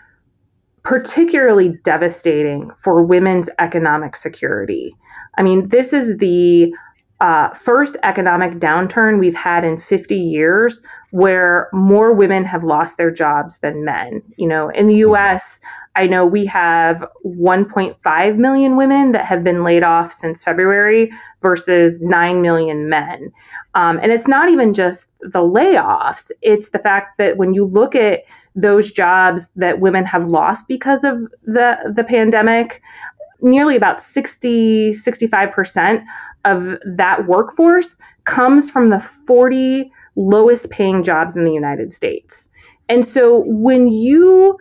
particularly 0.83 1.79
devastating 1.85 2.71
for 2.79 3.03
women's 3.03 3.51
economic 3.59 4.17
security. 4.17 4.95
I 5.37 5.43
mean, 5.43 5.69
this 5.69 5.93
is 5.93 6.19
the 6.19 6.75
uh, 7.21 7.49
first 7.51 7.97
economic 8.05 8.55
downturn 8.55 9.19
we've 9.19 9.35
had 9.35 9.65
in 9.65 9.77
50 9.77 10.15
years 10.15 10.85
where 11.11 11.69
more 11.73 12.13
women 12.13 12.45
have 12.45 12.63
lost 12.63 12.97
their 12.97 13.11
jobs 13.11 13.59
than 13.59 13.85
men. 13.85 14.23
You 14.37 14.47
know, 14.47 14.69
in 14.69 14.87
the 14.87 14.97
US, 14.97 15.61
I 15.97 16.07
know 16.07 16.25
we 16.25 16.47
have 16.47 17.05
1.5 17.27 18.37
million 18.37 18.77
women 18.77 19.11
that 19.13 19.25
have 19.25 19.43
been 19.43 19.65
laid 19.65 19.83
off 19.83 20.13
since 20.13 20.45
February 20.45 21.11
versus 21.41 22.01
9 22.01 22.41
million 22.41 22.89
men. 22.89 23.33
Um, 23.75 23.99
and 24.01 24.13
it's 24.13 24.29
not 24.29 24.49
even 24.49 24.73
just 24.73 25.13
the 25.21 25.41
layoffs, 25.41 26.31
it's 26.41 26.71
the 26.71 26.79
fact 26.79 27.19
that 27.19 27.37
when 27.37 27.53
you 27.53 27.65
look 27.65 27.97
at 27.97 28.25
those 28.55 28.93
jobs 28.93 29.51
that 29.53 29.81
women 29.81 30.05
have 30.05 30.29
lost 30.29 30.69
because 30.69 31.03
of 31.03 31.19
the, 31.45 31.93
the 31.95 32.05
pandemic, 32.05 32.81
nearly 33.41 33.77
about 33.77 34.03
60, 34.03 34.91
65% 34.91 36.05
of 36.45 36.79
that 36.85 37.27
workforce 37.27 37.99
comes 38.25 38.71
from 38.71 38.91
the 38.91 39.01
40 39.01 39.91
lowest 40.17 40.71
paying 40.71 41.03
jobs 41.03 41.37
in 41.37 41.45
the 41.45 41.53
United 41.53 41.93
States. 41.93 42.51
And 42.89 43.05
so 43.05 43.45
when 43.47 43.89
you 43.89 44.59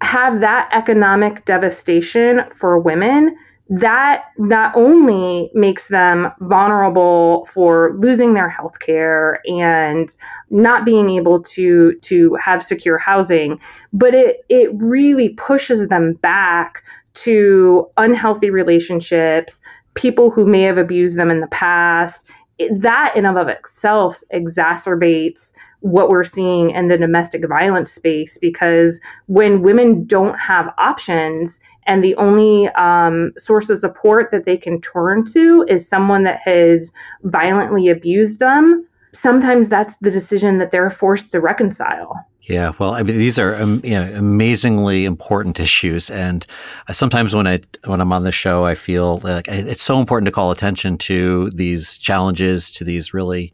have 0.00 0.40
that 0.40 0.68
economic 0.72 1.44
devastation 1.44 2.42
for 2.54 2.78
women, 2.78 3.36
that 3.68 4.26
not 4.38 4.72
only 4.76 5.50
makes 5.52 5.88
them 5.88 6.30
vulnerable 6.40 7.44
for 7.46 7.96
losing 7.98 8.34
their 8.34 8.48
health 8.48 8.78
care 8.78 9.40
and 9.46 10.14
not 10.50 10.84
being 10.84 11.10
able 11.10 11.42
to 11.42 11.96
to 12.00 12.34
have 12.36 12.62
secure 12.62 12.96
housing 12.96 13.58
but 13.92 14.14
it 14.14 14.44
it 14.48 14.70
really 14.74 15.30
pushes 15.30 15.88
them 15.88 16.12
back 16.14 16.84
to 17.16 17.88
unhealthy 17.96 18.50
relationships 18.50 19.60
people 19.94 20.30
who 20.30 20.46
may 20.46 20.62
have 20.62 20.78
abused 20.78 21.18
them 21.18 21.30
in 21.30 21.40
the 21.40 21.46
past 21.48 22.30
that 22.70 23.14
in 23.14 23.26
and 23.26 23.38
of 23.38 23.48
itself 23.48 24.20
exacerbates 24.32 25.54
what 25.80 26.08
we're 26.08 26.24
seeing 26.24 26.70
in 26.70 26.88
the 26.88 26.98
domestic 26.98 27.46
violence 27.46 27.92
space 27.92 28.38
because 28.38 29.00
when 29.26 29.62
women 29.62 30.04
don't 30.04 30.38
have 30.38 30.72
options 30.78 31.60
and 31.86 32.02
the 32.02 32.16
only 32.16 32.68
um, 32.70 33.32
source 33.36 33.70
of 33.70 33.78
support 33.78 34.30
that 34.32 34.44
they 34.44 34.56
can 34.56 34.80
turn 34.80 35.24
to 35.24 35.64
is 35.68 35.88
someone 35.88 36.24
that 36.24 36.40
has 36.40 36.92
violently 37.22 37.88
abused 37.88 38.40
them, 38.40 38.86
sometimes 39.12 39.68
that's 39.68 39.96
the 39.98 40.10
decision 40.10 40.58
that 40.58 40.72
they're 40.72 40.90
forced 40.90 41.30
to 41.32 41.40
reconcile. 41.40 42.26
Yeah, 42.46 42.72
well, 42.78 42.94
I 42.94 43.02
mean, 43.02 43.18
these 43.18 43.40
are 43.40 43.56
um, 43.56 43.80
you 43.82 43.90
know, 43.90 44.08
amazingly 44.14 45.04
important 45.04 45.58
issues, 45.58 46.10
and 46.10 46.46
sometimes 46.92 47.34
when 47.34 47.48
I 47.48 47.60
when 47.86 48.00
I'm 48.00 48.12
on 48.12 48.22
the 48.22 48.30
show, 48.30 48.64
I 48.64 48.76
feel 48.76 49.18
like 49.24 49.48
it's 49.48 49.82
so 49.82 49.98
important 49.98 50.26
to 50.26 50.32
call 50.32 50.52
attention 50.52 50.96
to 50.98 51.50
these 51.50 51.98
challenges, 51.98 52.70
to 52.72 52.84
these 52.84 53.12
really 53.12 53.52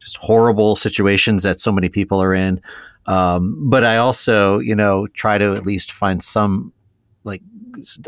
just 0.00 0.16
horrible 0.16 0.74
situations 0.74 1.44
that 1.44 1.60
so 1.60 1.70
many 1.70 1.88
people 1.88 2.20
are 2.20 2.34
in. 2.34 2.60
Um, 3.06 3.70
but 3.70 3.84
I 3.84 3.98
also, 3.98 4.58
you 4.58 4.74
know, 4.74 5.06
try 5.08 5.38
to 5.38 5.54
at 5.54 5.64
least 5.64 5.92
find 5.92 6.20
some 6.20 6.72
like 7.22 7.42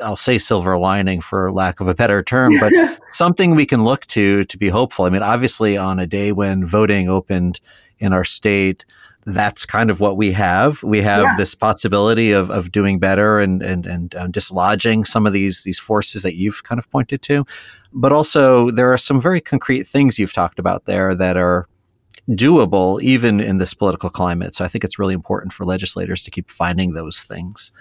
I'll 0.02 0.16
say 0.16 0.38
silver 0.38 0.76
lining 0.76 1.20
for 1.20 1.52
lack 1.52 1.78
of 1.78 1.86
a 1.86 1.94
better 1.94 2.24
term, 2.24 2.58
but 2.58 2.72
something 3.08 3.54
we 3.54 3.66
can 3.66 3.84
look 3.84 4.04
to 4.06 4.44
to 4.46 4.58
be 4.58 4.68
hopeful. 4.68 5.04
I 5.04 5.10
mean, 5.10 5.22
obviously, 5.22 5.76
on 5.76 6.00
a 6.00 6.08
day 6.08 6.32
when 6.32 6.66
voting 6.66 7.08
opened 7.08 7.60
in 8.00 8.12
our 8.12 8.24
state 8.24 8.84
that's 9.26 9.64
kind 9.66 9.90
of 9.90 10.00
what 10.00 10.16
we 10.16 10.32
have. 10.32 10.82
We 10.82 11.00
have 11.02 11.22
yeah. 11.22 11.36
this 11.36 11.54
possibility 11.54 12.32
of, 12.32 12.50
of 12.50 12.72
doing 12.72 12.98
better 12.98 13.40
and, 13.40 13.62
and, 13.62 13.86
and 13.86 14.14
um, 14.14 14.32
dislodging 14.32 15.06
some 15.06 15.26
of 15.26 15.32
these, 15.32 15.62
these 15.62 15.78
forces 15.78 16.22
that 16.22 16.34
you've 16.34 16.62
kind 16.64 16.78
of 16.78 16.90
pointed 16.90 17.22
to. 17.22 17.44
But 17.92 18.12
also, 18.12 18.70
there 18.70 18.92
are 18.92 18.98
some 18.98 19.20
very 19.20 19.40
concrete 19.40 19.84
things 19.84 20.18
you've 20.18 20.32
talked 20.32 20.58
about 20.58 20.84
there 20.84 21.14
that 21.14 21.36
are 21.36 21.68
doable 22.30 23.00
even 23.02 23.40
in 23.40 23.58
this 23.58 23.74
political 23.74 24.10
climate. 24.10 24.54
So 24.54 24.64
I 24.64 24.68
think 24.68 24.84
it's 24.84 24.98
really 24.98 25.14
important 25.14 25.52
for 25.52 25.64
legislators 25.64 26.22
to 26.24 26.30
keep 26.30 26.50
finding 26.50 26.92
those 26.92 27.24
things. 27.24 27.72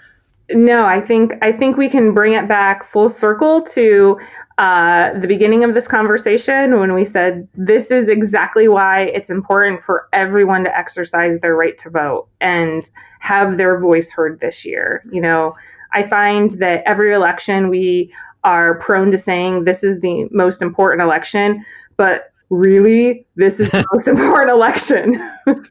No, 0.50 0.84
I 0.84 1.00
think 1.00 1.32
I 1.40 1.52
think 1.52 1.78
we 1.78 1.88
can 1.88 2.12
bring 2.12 2.34
it 2.34 2.46
back 2.46 2.84
full 2.84 3.08
circle 3.08 3.62
to 3.62 4.20
uh, 4.56 5.18
the 5.18 5.26
beginning 5.26 5.64
of 5.64 5.74
this 5.74 5.88
conversation 5.88 6.78
when 6.78 6.94
we 6.94 7.04
said 7.04 7.48
this 7.54 7.90
is 7.90 8.08
exactly 8.08 8.68
why 8.68 9.02
it's 9.02 9.28
important 9.28 9.82
for 9.82 10.08
everyone 10.12 10.62
to 10.62 10.76
exercise 10.76 11.40
their 11.40 11.56
right 11.56 11.76
to 11.78 11.90
vote 11.90 12.28
and 12.40 12.88
have 13.18 13.56
their 13.56 13.80
voice 13.80 14.12
heard 14.12 14.38
this 14.40 14.64
year. 14.64 15.02
You 15.10 15.20
know, 15.20 15.56
I 15.92 16.04
find 16.04 16.52
that 16.52 16.84
every 16.86 17.12
election 17.12 17.68
we 17.68 18.12
are 18.44 18.78
prone 18.78 19.10
to 19.10 19.18
saying 19.18 19.64
this 19.64 19.82
is 19.82 20.00
the 20.02 20.28
most 20.30 20.62
important 20.62 21.02
election, 21.02 21.64
but 21.96 22.30
really 22.50 23.26
this 23.34 23.58
is 23.58 23.70
the 23.70 23.84
most 23.92 24.06
important 24.06 24.50
election. 24.50 25.30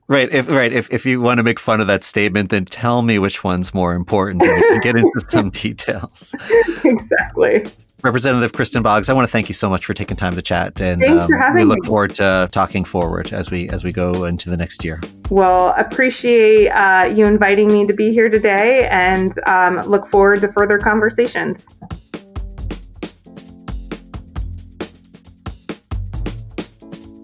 Right 0.10 0.30
if 0.34 0.50
right 0.50 0.74
if, 0.74 0.92
if 0.92 1.06
you 1.06 1.22
want 1.22 1.38
to 1.38 1.44
make 1.44 1.60
fun 1.60 1.80
of 1.80 1.88
that 1.88 2.04
statement 2.04 2.50
then 2.50 2.66
tell 2.66 3.02
me 3.02 3.18
which 3.18 3.46
one's 3.46 3.74
more 3.74 3.94
important 3.94 4.44
and 4.44 4.82
get 4.82 4.98
into 4.98 5.20
some 5.20 5.50
details. 5.52 6.36
Exactly 6.84 7.66
Representative 8.04 8.52
Kristin 8.52 8.84
Boggs, 8.84 9.08
I 9.08 9.14
want 9.14 9.30
to 9.30 9.32
thank 9.32 9.48
you 9.48 9.54
so 9.54 9.70
much 9.70 9.86
for 9.86 9.94
taking 9.94 10.18
time 10.18 10.36
to 10.36 10.42
chat, 10.42 10.82
and 10.82 11.02
um, 11.06 11.30
we 11.56 11.64
look 11.64 11.80
me. 11.84 11.88
forward 11.88 12.14
to 12.16 12.50
talking 12.52 12.84
forward 12.84 13.32
as 13.32 13.50
we 13.50 13.70
as 13.70 13.86
we 13.86 13.94
go 13.94 14.26
into 14.26 14.50
the 14.50 14.58
next 14.58 14.84
year. 14.84 15.00
Well, 15.30 15.74
appreciate 15.78 16.68
uh, 16.70 17.06
you 17.06 17.26
inviting 17.26 17.70
me 17.70 17.88
to 17.88 17.94
be 17.94 18.12
here 18.12 18.28
today, 18.28 18.90
and 18.90 19.32
um, 19.48 19.80
look 19.88 20.06
forward 20.06 20.42
to 20.42 20.52
further 20.52 20.80
conversations. 20.80 21.74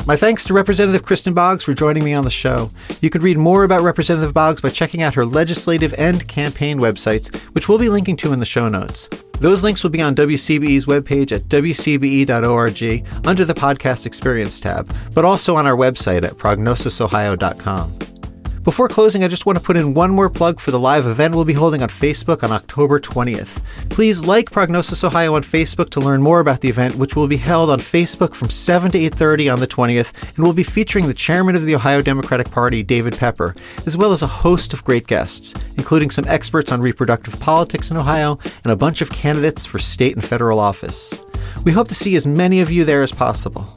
My 0.10 0.16
thanks 0.16 0.44
to 0.46 0.56
Representative 0.56 1.06
Kristin 1.06 1.36
Boggs 1.36 1.64
for 1.64 1.76
joining 1.76 2.04
me 2.04 2.16
on 2.16 2.24
the 2.24 2.32
show. 2.32 2.72
You 3.00 3.12
can 3.12 3.22
read 3.22 3.38
more 3.38 3.64
about 3.64 3.84
Representative 3.84 4.34
Boggs 4.34 4.60
by 4.60 4.70
checking 4.70 5.04
out 5.04 5.14
her 5.14 5.24
legislative 5.24 5.94
and 6.00 6.28
campaign 6.28 6.80
websites, 6.80 7.40
which 7.54 7.70
we'll 7.70 7.78
be 7.78 7.90
linking 7.90 8.18
to 8.18 8.34
in 8.34 8.40
the 8.40 8.46
show 8.48 8.68
notes. 8.68 9.08
Those 9.40 9.64
links 9.64 9.84
will 9.84 9.92
be 9.92 10.02
on 10.02 10.16
WCBE's 10.16 10.88
webpage 10.88 11.32
at 11.32 11.44
wcbe.org 11.44 13.28
under 13.28 13.46
the 13.46 13.54
Podcast 13.54 14.08
Experience 14.08 14.60
tab, 14.60 14.92
but 15.14 15.26
also 15.26 15.56
on 15.56 15.68
our 15.68 15.78
website 15.78 16.24
at 16.24 16.34
prognosisohio.com. 16.34 18.19
Before 18.64 18.90
closing, 18.90 19.24
I 19.24 19.30
just 19.30 19.46
want 19.46 19.58
to 19.58 19.64
put 19.64 19.78
in 19.78 19.94
one 19.94 20.12
more 20.12 20.30
plug 20.30 20.60
for 20.60 20.72
the 20.72 20.80
live 20.80 21.08
event 21.08 21.34
we'll 21.34 21.46
be 21.46 21.54
holding 21.54 21.82
on 21.82 21.88
Facebook 21.88 22.44
on 22.44 22.52
October 22.52 23.00
20th. 23.00 23.62
Please 23.90 24.26
like 24.26 24.52
Prognosis 24.52 25.04
Ohio 25.04 25.36
on 25.36 25.44
Facebook 25.44 25.90
to 25.92 26.02
learn 26.02 26.22
more 26.22 26.42
about 26.42 26.60
the 26.60 26.68
event, 26.68 26.96
which 26.96 27.16
will 27.16 27.28
be 27.28 27.38
held 27.38 27.70
on 27.70 27.80
Facebook 27.80 28.36
from 28.36 28.50
7 28.50 28.92
to 28.92 28.98
8.30 28.98 29.54
on 29.54 29.60
the 29.62 29.68
20th, 29.68 30.36
and 30.36 30.46
will 30.46 30.52
be 30.52 30.64
featuring 30.64 31.08
the 31.08 31.14
chairman 31.14 31.56
of 31.56 31.66
the 31.66 31.74
Ohio 31.74 32.02
Democratic 32.02 32.52
Party, 32.52 32.84
David 32.84 33.18
Pepper, 33.18 33.56
as 33.86 33.96
well 33.96 34.12
as 34.12 34.24
a 34.24 34.28
host 34.28 34.74
of 34.74 34.84
great 34.84 35.08
guests, 35.08 35.54
including 35.78 36.10
some 36.10 36.26
experts 36.28 36.70
on 36.72 36.82
reproductive 36.82 37.40
politics 37.40 37.90
in 37.90 37.98
Ohio 37.98 38.38
and 38.66 38.74
a 38.74 38.78
bunch 38.78 39.02
of 39.02 39.10
candidates 39.10 39.66
for 39.66 39.80
state 39.80 40.16
and 40.16 40.24
federal 40.24 40.60
office. 40.60 41.18
We 41.64 41.72
hope 41.72 41.88
to 41.88 41.96
see 41.96 42.16
as 42.18 42.28
many 42.28 42.60
of 42.60 42.70
you 42.70 42.84
there 42.84 43.04
as 43.04 43.14
possible. 43.14 43.74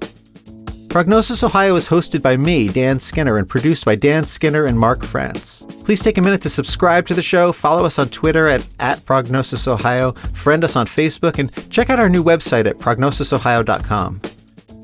Prognosis 0.93 1.43
Ohio 1.43 1.75
is 1.77 1.89
hosted 1.89 2.21
by 2.21 2.37
me, 2.37 2.69
Dan 2.69 3.01
Skinner, 3.01 3.39
and 3.39 3.49
produced 3.49 3.87
by 3.87 3.95
Dan 3.95 4.27
Skinner 4.27 4.67
and 4.67 4.79
Mark 4.79 5.03
France. 5.03 5.65
Please 5.87 6.03
take 6.03 6.19
a 6.19 6.21
minute 6.21 6.43
to 6.43 6.51
subscribe 6.51 7.07
to 7.07 7.15
the 7.15 7.23
show, 7.23 7.51
follow 7.51 7.87
us 7.87 7.99
on 7.99 8.11
Twitter 8.11 8.47
at, 8.47 8.63
at 8.79 9.03
Prognosis 9.07 9.67
Ohio, 9.67 10.13
friend 10.35 10.63
us 10.63 10.77
on 10.77 10.87
Facebook, 10.87 11.39
and 11.39 11.51
check 11.71 11.89
out 11.89 11.99
our 11.99 12.11
new 12.11 12.23
website 12.23 12.67
at 12.67 12.77
prognosisohio.com. 12.77 14.21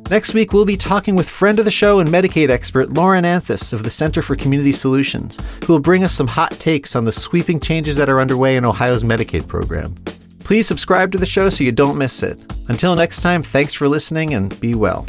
Next 0.09 0.32
week, 0.32 0.54
we'll 0.54 0.64
be 0.64 0.78
talking 0.78 1.14
with 1.14 1.28
friend 1.28 1.59
of 1.59 1.66
the 1.66 1.70
show 1.70 2.00
and 2.00 2.09
Medicaid 2.09 2.48
expert 2.48 2.88
Loren 2.88 3.26
Anthes 3.26 3.74
of 3.74 3.82
the 3.82 3.90
Center 3.90 4.22
for 4.22 4.34
Community 4.34 4.72
Solutions, 4.72 5.38
who 5.66 5.74
will 5.74 5.78
bring 5.78 6.04
us 6.04 6.14
some 6.14 6.26
hot 6.26 6.52
takes 6.52 6.96
on 6.96 7.04
the 7.04 7.12
sweeping 7.12 7.61
changes 7.61 7.96
that 7.96 8.09
are 8.09 8.18
underway 8.18 8.56
in 8.56 8.64
Ohio's 8.64 9.02
Medicaid 9.02 9.46
program. 9.46 9.94
Please 10.42 10.66
subscribe 10.66 11.12
to 11.12 11.18
the 11.18 11.26
show 11.26 11.50
so 11.50 11.64
you 11.64 11.70
don't 11.72 11.98
miss 11.98 12.22
it. 12.22 12.40
Until 12.68 12.96
next 12.96 13.20
time, 13.20 13.42
thanks 13.42 13.74
for 13.74 13.86
listening 13.86 14.32
and 14.32 14.59
be 14.59 14.74
well. 14.74 15.04